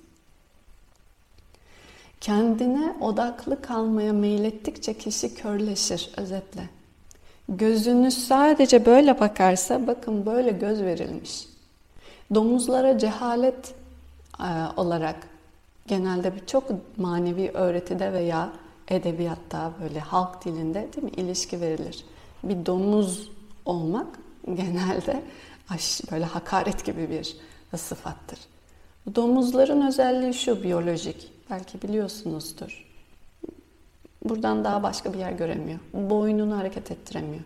Kendine 2.20 2.96
odaklı 3.00 3.62
kalmaya 3.62 4.12
meylettikçe 4.12 4.94
kişi 4.94 5.34
körleşir 5.34 6.10
özetle. 6.16 6.68
Gözünü 7.48 8.10
sadece 8.10 8.86
böyle 8.86 9.20
bakarsa 9.20 9.86
bakın 9.86 10.26
böyle 10.26 10.50
göz 10.50 10.82
verilmiş. 10.82 11.46
Domuzlara 12.34 12.98
cehalet 12.98 13.74
e, 14.40 14.50
olarak 14.76 15.16
genelde 15.86 16.34
birçok 16.34 16.64
manevi 16.96 17.50
öğretide 17.54 18.12
veya 18.12 18.52
edebiyatta 18.88 19.72
böyle 19.82 20.00
halk 20.00 20.44
dilinde 20.44 20.88
değil 20.92 21.04
mi 21.04 21.10
ilişki 21.10 21.60
verilir. 21.60 22.04
Bir 22.42 22.66
domuz 22.66 23.37
olmak 23.68 24.18
genelde 24.54 25.22
böyle 26.12 26.24
hakaret 26.24 26.84
gibi 26.84 27.10
bir 27.10 27.36
sıfattır. 27.76 28.38
Domuzların 29.14 29.86
özelliği 29.86 30.34
şu 30.34 30.62
biyolojik. 30.62 31.30
Belki 31.50 31.82
biliyorsunuzdur. 31.82 32.84
Buradan 34.24 34.64
daha 34.64 34.82
başka 34.82 35.12
bir 35.12 35.18
yer 35.18 35.32
göremiyor. 35.32 35.78
Boynunu 35.94 36.56
hareket 36.56 36.90
ettiremiyor. 36.90 37.42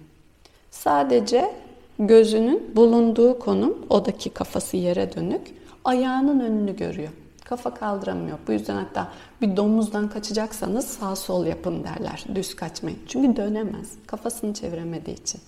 Sadece 0.71 1.55
gözünün 1.99 2.77
bulunduğu 2.77 3.39
konum, 3.39 3.87
odaki 3.91 4.31
kafası 4.31 4.77
yere 4.77 5.15
dönük, 5.17 5.55
ayağının 5.85 6.41
önünü 6.41 6.77
görüyor. 6.77 7.13
Kafa 7.45 7.75
kaldıramıyor. 7.75 8.39
Bu 8.49 8.53
yüzden 8.53 8.77
hatta 8.77 9.13
bir 9.41 9.57
domuzdan 9.57 10.09
kaçacaksanız 10.09 10.87
sağ 10.87 11.17
sol 11.17 11.47
yapın 11.47 11.85
derler. 11.85 12.25
Düz 12.35 12.57
kaçmayın. 12.57 12.99
Çünkü 13.09 13.37
dönemez. 13.37 13.93
Kafasını 14.07 14.55
çeviremediği 14.55 15.17
için. 15.17 15.41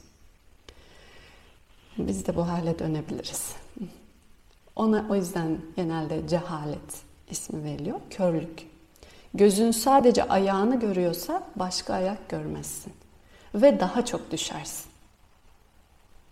Biz 1.98 2.26
de 2.26 2.36
bu 2.36 2.48
hale 2.48 2.78
dönebiliriz. 2.78 3.56
Ona 4.76 5.06
o 5.10 5.14
yüzden 5.14 5.58
genelde 5.76 6.28
cehalet 6.28 7.02
ismi 7.30 7.64
veriliyor. 7.64 8.00
Körlük. 8.10 8.66
Gözün 9.34 9.70
sadece 9.70 10.24
ayağını 10.24 10.80
görüyorsa 10.80 11.42
başka 11.56 11.94
ayak 11.94 12.28
görmezsin. 12.28 12.92
Ve 13.54 13.80
daha 13.80 14.04
çok 14.04 14.30
düşersin. 14.30 14.90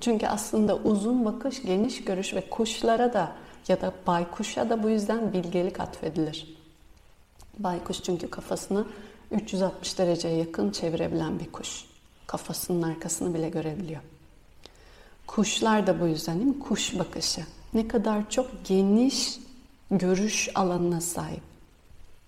Çünkü 0.00 0.26
aslında 0.26 0.76
uzun 0.76 1.24
bakış, 1.24 1.62
geniş 1.62 2.04
görüş 2.04 2.34
ve 2.34 2.48
kuşlara 2.50 3.12
da 3.12 3.32
ya 3.68 3.80
da 3.80 3.92
baykuşa 4.06 4.70
da 4.70 4.82
bu 4.82 4.88
yüzden 4.90 5.32
bilgelik 5.32 5.80
atfedilir. 5.80 6.56
Baykuş 7.58 8.02
çünkü 8.02 8.30
kafasını 8.30 8.86
360 9.30 9.98
dereceye 9.98 10.36
yakın 10.36 10.70
çevirebilen 10.70 11.40
bir 11.40 11.52
kuş. 11.52 11.84
Kafasının 12.26 12.82
arkasını 12.82 13.34
bile 13.34 13.48
görebiliyor. 13.48 14.00
Kuşlar 15.34 15.86
da 15.86 16.00
bu 16.00 16.06
yüzden 16.06 16.36
değil 16.36 16.56
mi? 16.56 16.58
Kuş 16.58 16.98
bakışı. 16.98 17.40
Ne 17.74 17.88
kadar 17.88 18.30
çok 18.30 18.64
geniş 18.64 19.38
görüş 19.90 20.48
alanına 20.54 21.00
sahip. 21.00 21.42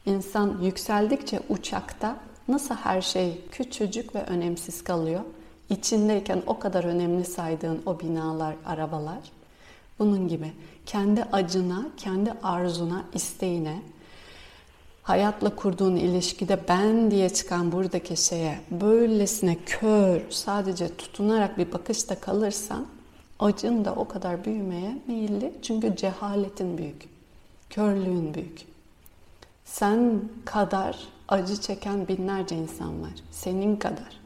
İnsan 0.07 0.59
yükseldikçe 0.63 1.41
uçakta 1.49 2.17
nasıl 2.49 2.75
her 2.75 3.03
şey 3.03 3.41
küçücük 3.51 4.15
ve 4.15 4.23
önemsiz 4.23 4.85
kalıyor? 4.85 5.21
İçindeyken 5.71 6.43
o 6.47 6.59
kadar 6.59 6.85
önemli 6.85 7.25
saydığın 7.25 7.83
o 7.87 8.01
binalar, 8.01 8.55
arabalar. 8.67 9.19
Bunun 9.99 10.29
gibi 10.29 10.53
kendi 10.87 11.25
acına, 11.25 11.87
kendi 11.97 12.33
arzuna, 12.43 13.05
isteğine, 13.15 13.83
hayatla 15.03 15.57
kurduğun 15.57 15.97
ilişkide 15.97 16.59
ben 16.69 17.11
diye 17.11 17.29
çıkan 17.29 17.73
buradaki 17.73 18.17
şeye 18.17 18.61
böylesine 18.71 19.57
kör, 19.67 20.21
sadece 20.31 20.97
tutunarak 20.97 21.59
bir 21.59 21.73
bakışta 21.73 22.21
kalırsan 22.21 22.94
acın 23.39 23.85
da 23.85 23.95
o 23.95 24.09
kadar 24.09 24.45
büyümeye 24.45 24.99
meyilli. 25.07 25.53
Çünkü 25.63 25.97
cehaletin 25.97 26.79
büyük, 26.79 27.09
körlüğün 27.71 28.35
büyük. 28.35 28.67
Sen 29.65 30.21
kadar 30.45 30.99
acı 31.29 31.61
çeken 31.61 32.09
binlerce 32.09 32.57
insan 32.57 33.03
var. 33.03 33.15
Senin 33.31 33.77
kadar. 33.77 34.21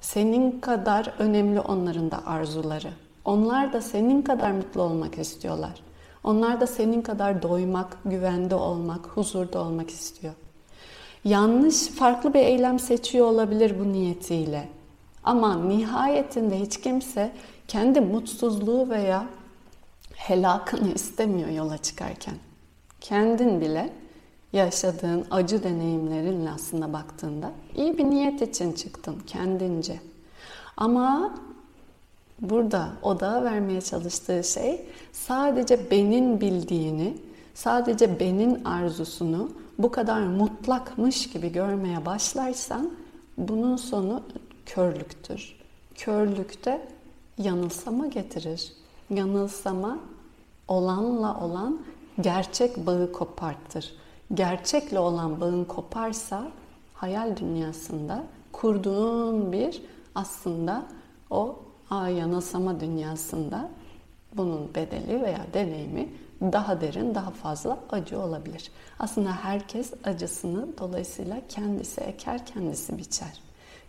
Senin 0.00 0.60
kadar 0.60 1.14
önemli 1.18 1.60
onların 1.60 2.10
da 2.10 2.26
arzuları. 2.26 2.92
Onlar 3.24 3.72
da 3.72 3.80
senin 3.80 4.22
kadar 4.22 4.50
mutlu 4.50 4.82
olmak 4.82 5.18
istiyorlar. 5.18 5.82
Onlar 6.24 6.60
da 6.60 6.66
senin 6.66 7.02
kadar 7.02 7.42
doymak, 7.42 7.98
güvende 8.04 8.54
olmak, 8.54 9.06
huzurda 9.06 9.60
olmak 9.60 9.90
istiyor. 9.90 10.32
Yanlış, 11.24 11.86
farklı 11.86 12.34
bir 12.34 12.38
eylem 12.38 12.78
seçiyor 12.78 13.26
olabilir 13.26 13.80
bu 13.80 13.92
niyetiyle. 13.92 14.68
Ama 15.24 15.56
nihayetinde 15.56 16.60
hiç 16.60 16.80
kimse 16.80 17.32
kendi 17.68 18.00
mutsuzluğu 18.00 18.90
veya 18.90 19.26
helakını 20.14 20.94
istemiyor 20.94 21.48
yola 21.48 21.78
çıkarken. 21.78 22.34
Kendin 23.00 23.60
bile 23.60 23.92
yaşadığın 24.52 25.26
acı 25.30 25.62
deneyimlerinle 25.62 26.50
aslında 26.50 26.92
baktığında 26.92 27.52
iyi 27.76 27.98
bir 27.98 28.04
niyet 28.04 28.42
için 28.42 28.72
çıktın 28.72 29.16
kendince. 29.26 30.00
Ama 30.76 31.34
burada 32.40 32.88
odağa 33.02 33.44
vermeye 33.44 33.80
çalıştığı 33.80 34.44
şey 34.44 34.86
sadece 35.12 35.90
benim 35.90 36.40
bildiğini, 36.40 37.16
sadece 37.54 38.20
benim 38.20 38.66
arzusunu 38.66 39.50
bu 39.78 39.90
kadar 39.90 40.20
mutlakmış 40.20 41.30
gibi 41.30 41.52
görmeye 41.52 42.06
başlarsan 42.06 42.90
bunun 43.38 43.76
sonu 43.76 44.22
körlüktür. 44.66 45.56
Körlükte 45.94 46.88
yanılsama 47.38 48.06
getirir. 48.06 48.72
Yanılsama 49.10 49.98
olanla 50.68 51.40
olan 51.40 51.80
gerçek 52.20 52.86
bağı 52.86 53.12
kopartır. 53.12 53.94
Gerçekle 54.34 54.98
olan 54.98 55.40
bağın 55.40 55.64
koparsa 55.64 56.48
hayal 56.94 57.36
dünyasında 57.36 58.24
kurduğun 58.52 59.52
bir 59.52 59.82
aslında 60.14 60.86
o 61.30 61.58
yanılsama 61.90 62.80
dünyasında 62.80 63.70
bunun 64.36 64.74
bedeli 64.74 65.22
veya 65.22 65.46
deneyimi 65.54 66.08
daha 66.42 66.80
derin, 66.80 67.14
daha 67.14 67.30
fazla 67.30 67.78
acı 67.90 68.20
olabilir. 68.20 68.70
Aslında 68.98 69.32
herkes 69.32 69.92
acısını 70.04 70.78
dolayısıyla 70.78 71.40
kendisi 71.48 72.00
eker, 72.00 72.46
kendisi 72.46 72.98
biçer. 72.98 73.40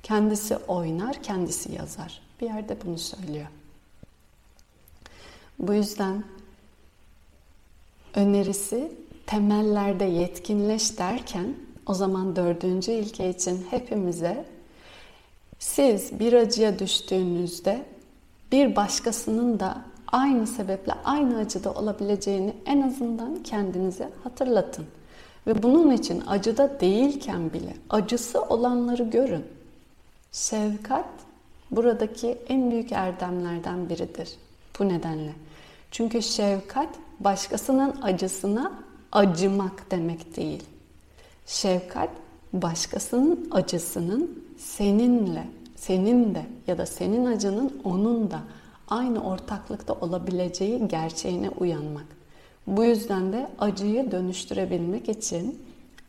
Kendisi 0.04 0.58
oynar, 0.58 1.24
kendisi 1.24 1.76
yazar. 1.76 2.22
Bir 2.42 2.46
yerde 2.46 2.78
bunu 2.86 2.98
söylüyor. 2.98 3.48
Bu 5.60 5.74
yüzden 5.74 6.24
önerisi 8.16 8.92
temellerde 9.26 10.06
yetkinleş 10.06 10.98
derken 10.98 11.56
o 11.86 11.94
zaman 11.94 12.36
dördüncü 12.36 12.92
ilke 12.92 13.30
için 13.30 13.66
hepimize 13.70 14.46
siz 15.60 16.20
bir 16.20 16.34
acıya 16.34 16.80
düştüğünüzde 16.80 17.86
bir 18.52 18.76
başkasının 18.76 19.60
da 19.60 19.82
aynı 20.08 20.48
sebeple 20.48 20.94
aynı 21.04 21.38
acıda 21.38 21.74
olabileceğini 21.74 22.54
en 22.66 22.82
azından 22.82 23.44
kendinize 23.44 24.10
hatırlatın. 24.24 24.86
Ve 25.48 25.64
bunun 25.64 25.92
için 25.92 26.24
acıda 26.28 26.80
değilken 26.80 27.54
bile 27.54 27.74
acısı 27.90 28.42
olanları 28.42 29.04
görün. 29.04 29.46
Şefkat 30.32 31.06
buradaki 31.76 32.38
en 32.50 32.72
büyük 32.72 32.92
erdemlerden 32.92 33.90
biridir. 33.90 34.30
Bu 34.80 34.90
nedenle. 34.90 35.34
Çünkü 35.92 36.22
şefkat 36.22 36.90
başkasının 37.20 38.02
acısına 38.02 38.72
acımak 39.12 39.92
demek 39.92 40.38
değil. 40.38 40.64
Şefkat 41.46 42.10
başkasının 42.54 43.48
acısının 43.52 44.44
seninle, 44.58 45.48
senin 45.76 46.36
de 46.36 46.46
ya 46.68 46.78
da 46.78 46.86
senin 46.86 47.26
acının 47.26 47.82
onun 47.84 48.32
da 48.32 48.40
aynı 48.88 49.24
ortaklıkta 49.24 49.94
olabileceği 49.94 50.88
gerçeğine 50.88 51.50
uyanmak. 51.50 52.06
Bu 52.68 52.84
yüzden 52.84 53.34
de 53.34 53.48
acıyı 53.60 54.12
dönüştürebilmek 54.12 55.10
için 55.10 55.62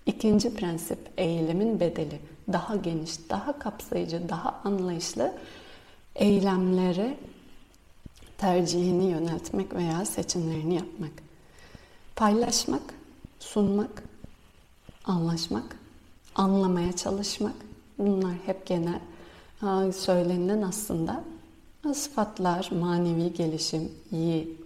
ikinci 0.07 0.55
prensip 0.55 0.99
eğilimin 1.17 1.81
bedeli 1.81 2.19
daha 2.53 2.77
geniş, 2.77 3.31
daha 3.31 3.59
kapsayıcı, 3.59 4.29
daha 4.29 4.61
anlayışlı 4.65 5.35
eylemlere 6.15 7.17
tercihini 8.39 9.05
yöneltmek 9.05 9.75
veya 9.75 10.05
seçimlerini 10.05 10.75
yapmak. 10.75 11.13
Paylaşmak, 12.17 12.95
sunmak, 13.41 14.03
anlaşmak, 15.05 15.77
anlamaya 16.35 16.97
çalışmak 16.97 17.55
bunlar 17.99 18.35
hep 18.47 18.67
genel 18.67 19.01
söylenilen 19.93 20.63
aslında 20.63 21.25
sıfatlar, 21.95 22.71
manevi 22.81 23.33
gelişim, 23.33 23.93
iyi 24.13 24.57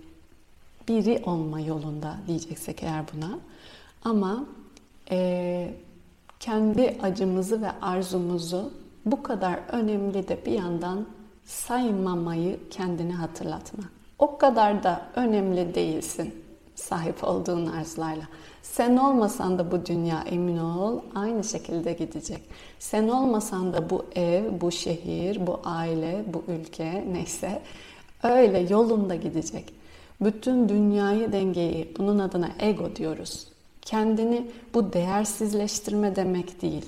biri 0.88 1.22
olma 1.26 1.60
yolunda 1.60 2.16
diyeceksek 2.26 2.82
eğer 2.82 3.04
buna. 3.14 3.38
Ama 4.04 4.44
e, 5.10 5.74
kendi 6.40 6.96
acımızı 7.02 7.62
ve 7.62 7.70
arzumuzu 7.82 8.72
bu 9.06 9.22
kadar 9.22 9.60
önemli 9.72 10.28
de 10.28 10.38
bir 10.46 10.52
yandan 10.52 11.06
saymamayı 11.44 12.68
kendine 12.70 13.14
hatırlatma. 13.14 13.84
O 14.18 14.38
kadar 14.38 14.82
da 14.82 15.02
önemli 15.16 15.74
değilsin 15.74 16.34
sahip 16.74 17.24
olduğun 17.24 17.66
arzularla. 17.66 18.22
Sen 18.62 18.96
olmasan 18.96 19.58
da 19.58 19.72
bu 19.72 19.86
dünya 19.86 20.24
emin 20.30 20.58
ol 20.58 21.00
aynı 21.14 21.44
şekilde 21.44 21.92
gidecek. 21.92 22.42
Sen 22.78 23.08
olmasan 23.08 23.72
da 23.72 23.90
bu 23.90 24.04
ev, 24.14 24.60
bu 24.60 24.72
şehir, 24.72 25.46
bu 25.46 25.60
aile, 25.64 26.24
bu 26.34 26.44
ülke 26.52 27.04
neyse 27.12 27.62
öyle 28.22 28.58
yolunda 28.58 29.14
gidecek. 29.14 29.74
Bütün 30.20 30.68
dünyayı 30.68 31.32
dengeyi 31.32 31.94
bunun 31.98 32.18
adına 32.18 32.48
ego 32.60 32.96
diyoruz. 32.96 33.46
Kendini 33.88 34.50
bu 34.74 34.92
değersizleştirme 34.92 36.16
demek 36.16 36.62
değil. 36.62 36.86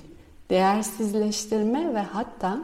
Değersizleştirme 0.49 1.93
ve 1.93 2.01
hatta 2.01 2.59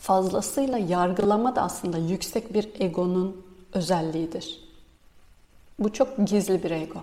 fazlasıyla 0.00 0.78
yargılama 0.78 1.56
da 1.56 1.62
aslında 1.62 1.98
yüksek 1.98 2.54
bir 2.54 2.68
egonun 2.80 3.44
özelliğidir. 3.72 4.60
Bu 5.78 5.92
çok 5.92 6.28
gizli 6.28 6.62
bir 6.62 6.70
ego. 6.70 7.00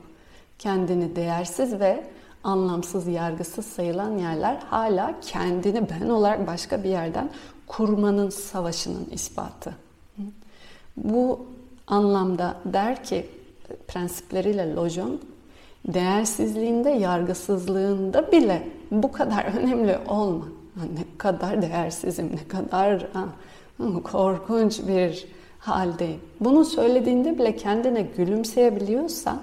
Kendini 0.59 1.15
değersiz 1.15 1.79
ve 1.79 2.07
anlamsız, 2.43 3.07
yargısız 3.07 3.65
sayılan 3.65 4.17
yerler 4.17 4.55
hala 4.55 5.19
kendini 5.21 5.89
ben 5.89 6.09
olarak 6.09 6.47
başka 6.47 6.83
bir 6.83 6.89
yerden 6.89 7.29
kurmanın 7.67 8.29
savaşının 8.29 9.05
ispatı. 9.11 9.75
Bu 10.97 11.47
anlamda 11.87 12.57
der 12.65 13.03
ki 13.03 13.29
prensipleriyle 13.87 14.75
Lojon 14.75 15.21
Değersizliğinde, 15.93 16.89
yargısızlığında 16.89 18.31
bile 18.31 18.67
bu 18.91 19.11
kadar 19.11 19.43
önemli 19.57 19.97
olma. 20.07 20.45
Ne 20.75 21.17
kadar 21.17 21.61
değersizim, 21.61 22.31
ne 22.33 22.47
kadar 22.47 23.07
korkunç 24.03 24.87
bir 24.87 25.27
haldeyim. 25.59 26.19
Bunu 26.39 26.65
söylediğinde 26.65 27.39
bile 27.39 27.55
kendine 27.55 28.01
gülümseyebiliyorsan 28.01 29.39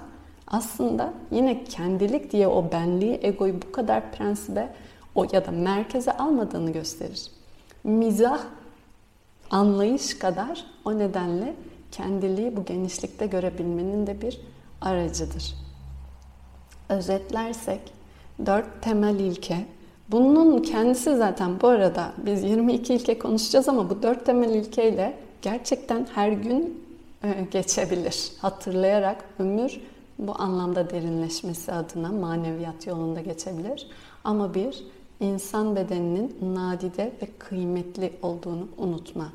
aslında 0.47 1.13
yine 1.31 1.63
kendilik 1.63 2.31
diye 2.31 2.47
o 2.47 2.71
benliği, 2.71 3.19
egoyu 3.21 3.61
bu 3.61 3.71
kadar 3.71 4.11
prensibe 4.11 4.69
o 5.15 5.25
ya 5.31 5.45
da 5.45 5.51
merkeze 5.51 6.11
almadığını 6.11 6.71
gösterir. 6.71 7.31
Mizah 7.83 8.39
anlayış 9.51 10.19
kadar 10.19 10.65
o 10.85 10.97
nedenle 10.97 11.53
kendiliği 11.91 12.57
bu 12.57 12.65
genişlikte 12.65 13.25
görebilmenin 13.25 14.07
de 14.07 14.21
bir 14.21 14.41
aracıdır. 14.81 15.66
Özetlersek 16.89 17.81
dört 18.45 18.81
temel 18.81 19.19
ilke 19.19 19.65
bunun 20.11 20.61
kendisi 20.61 21.17
zaten 21.17 21.61
bu 21.61 21.67
arada 21.67 22.13
biz 22.17 22.43
22 22.43 22.93
ilke 22.93 23.19
konuşacağız 23.19 23.69
ama 23.69 23.89
bu 23.89 24.03
dört 24.03 24.25
temel 24.25 24.49
ilkeyle 24.49 25.17
gerçekten 25.41 26.07
her 26.15 26.31
gün 26.31 26.83
e, 27.23 27.47
geçebilir. 27.51 28.31
Hatırlayarak 28.41 29.23
ömür 29.39 29.81
bu 30.19 30.41
anlamda 30.41 30.89
derinleşmesi 30.89 31.71
adına 31.71 32.11
maneviyat 32.11 32.87
yolunda 32.87 33.21
geçebilir. 33.21 33.87
Ama 34.23 34.53
bir, 34.53 34.83
insan 35.19 35.75
bedeninin 35.75 36.35
nadide 36.41 37.11
ve 37.21 37.27
kıymetli 37.39 38.13
olduğunu 38.21 38.67
unutma. 38.77 39.29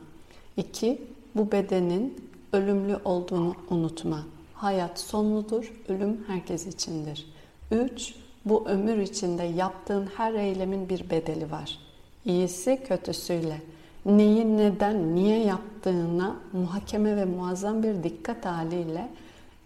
İki, 0.57 1.03
bu 1.35 1.53
bedenin 1.53 2.29
ölümlü 2.53 2.97
olduğunu 3.05 3.55
unutma. 3.71 4.19
Hayat 4.55 5.01
sonludur, 5.01 5.73
ölüm 5.89 6.25
herkes 6.27 6.67
içindir. 6.67 7.33
Üç, 7.73 8.15
bu 8.45 8.69
ömür 8.69 8.99
içinde 8.99 9.43
yaptığın 9.43 10.09
her 10.17 10.35
eylemin 10.35 10.89
bir 10.89 11.11
bedeli 11.11 11.51
var. 11.51 11.79
İyisi 12.25 12.81
kötüsüyle. 12.89 13.61
Neyi 14.07 14.57
neden, 14.57 15.15
niye 15.15 15.45
yaptığına 15.45 16.37
muhakeme 16.53 17.17
ve 17.17 17.25
muazzam 17.25 17.83
bir 17.83 18.03
dikkat 18.03 18.47
haliyle 18.47 19.09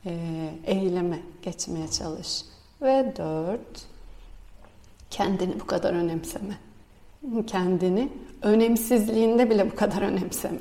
e, 0.07 0.51
eyleme 0.67 1.19
geçmeye 1.43 1.89
çalış. 1.89 2.45
Ve 2.83 3.13
dört, 3.17 3.87
kendini 5.11 5.61
bu 5.61 5.67
kadar 5.67 5.93
önemseme. 5.93 6.59
Kendini 7.47 8.09
önemsizliğinde 8.43 9.51
bile 9.51 9.71
bu 9.71 9.77
kadar 9.77 10.03
önemseme. 10.03 10.61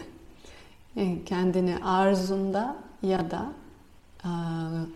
E, 0.97 1.23
kendini 1.25 1.77
arzunda 1.83 2.75
ya 3.03 3.31
da 3.31 3.45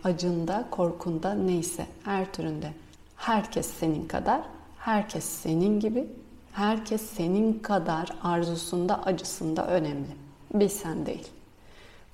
acında, 0.04 0.64
korkunda 0.70 1.34
neyse 1.34 1.86
her 2.04 2.32
türünde. 2.32 2.72
Herkes 3.16 3.66
senin 3.66 4.08
kadar, 4.08 4.40
herkes 4.78 5.24
senin 5.24 5.80
gibi, 5.80 6.06
herkes 6.52 7.02
senin 7.02 7.58
kadar 7.58 8.08
arzusunda, 8.22 9.02
acısında 9.02 9.66
önemli. 9.66 10.08
Bir 10.54 10.68
sen 10.68 11.06
değil. 11.06 11.28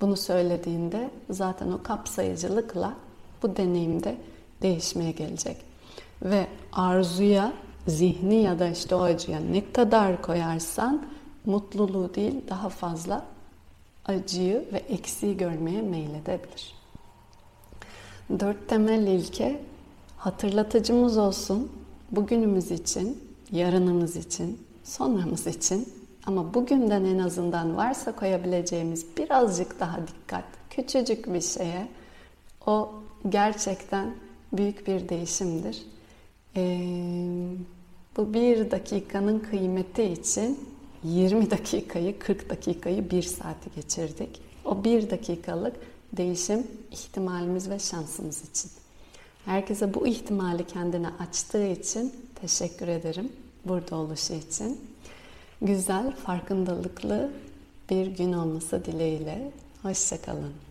Bunu 0.00 0.16
söylediğinde 0.16 1.10
zaten 1.30 1.72
o 1.72 1.82
kapsayıcılıkla 1.82 2.94
bu 3.42 3.56
deneyimde 3.56 4.16
değişmeye 4.62 5.12
gelecek. 5.12 5.56
Ve 6.22 6.46
arzuya, 6.72 7.52
zihni 7.86 8.42
ya 8.42 8.58
da 8.58 8.68
işte 8.68 8.94
o 8.94 9.02
acıya 9.02 9.40
ne 9.40 9.72
kadar 9.72 10.22
koyarsan 10.22 11.06
mutluluğu 11.46 12.14
değil 12.14 12.34
daha 12.48 12.68
fazla 12.68 13.24
acıyı 14.04 14.64
ve 14.72 14.78
eksiği 14.78 15.36
görmeye 15.36 15.82
meyledebilir. 15.82 16.74
Dört 18.30 18.68
temel 18.68 19.06
ilke 19.06 19.60
hatırlatıcımız 20.16 21.18
olsun. 21.18 21.72
Bugünümüz 22.10 22.70
için, 22.70 23.24
yarınımız 23.52 24.16
için, 24.16 24.60
sonramız 24.84 25.46
için 25.46 25.88
ama 26.26 26.54
bugünden 26.54 27.04
en 27.04 27.18
azından 27.18 27.76
varsa 27.76 28.16
koyabileceğimiz 28.16 29.06
birazcık 29.16 29.80
daha 29.80 29.98
dikkat, 30.06 30.44
küçücük 30.70 31.34
bir 31.34 31.40
şeye 31.40 31.88
o 32.66 32.92
gerçekten 33.28 34.14
büyük 34.52 34.86
bir 34.86 35.08
değişimdir. 35.08 35.82
Ee, 36.56 36.78
bu 38.16 38.34
bir 38.34 38.70
dakikanın 38.70 39.38
kıymeti 39.38 40.02
için 40.02 40.68
20 41.04 41.50
dakikayı, 41.50 42.18
40 42.18 42.50
dakikayı 42.50 43.10
bir 43.10 43.22
saati 43.22 43.70
geçirdik. 43.76 44.40
O 44.64 44.84
bir 44.84 45.10
dakikalık 45.10 45.76
değişim 46.12 46.66
ihtimalimiz 46.90 47.70
ve 47.70 47.78
şansımız 47.78 48.42
için. 48.50 48.70
Herkese 49.44 49.94
bu 49.94 50.06
ihtimali 50.06 50.66
kendine 50.66 51.08
açtığı 51.18 51.66
için 51.66 52.14
teşekkür 52.40 52.88
ederim 52.88 53.32
burada 53.64 53.96
oluşu 53.96 54.32
için. 54.32 54.80
Güzel, 55.62 56.16
farkındalıklı 56.16 57.30
bir 57.90 58.06
gün 58.06 58.32
olması 58.32 58.84
dileğiyle. 58.84 59.52
Hoşçakalın. 59.82 60.65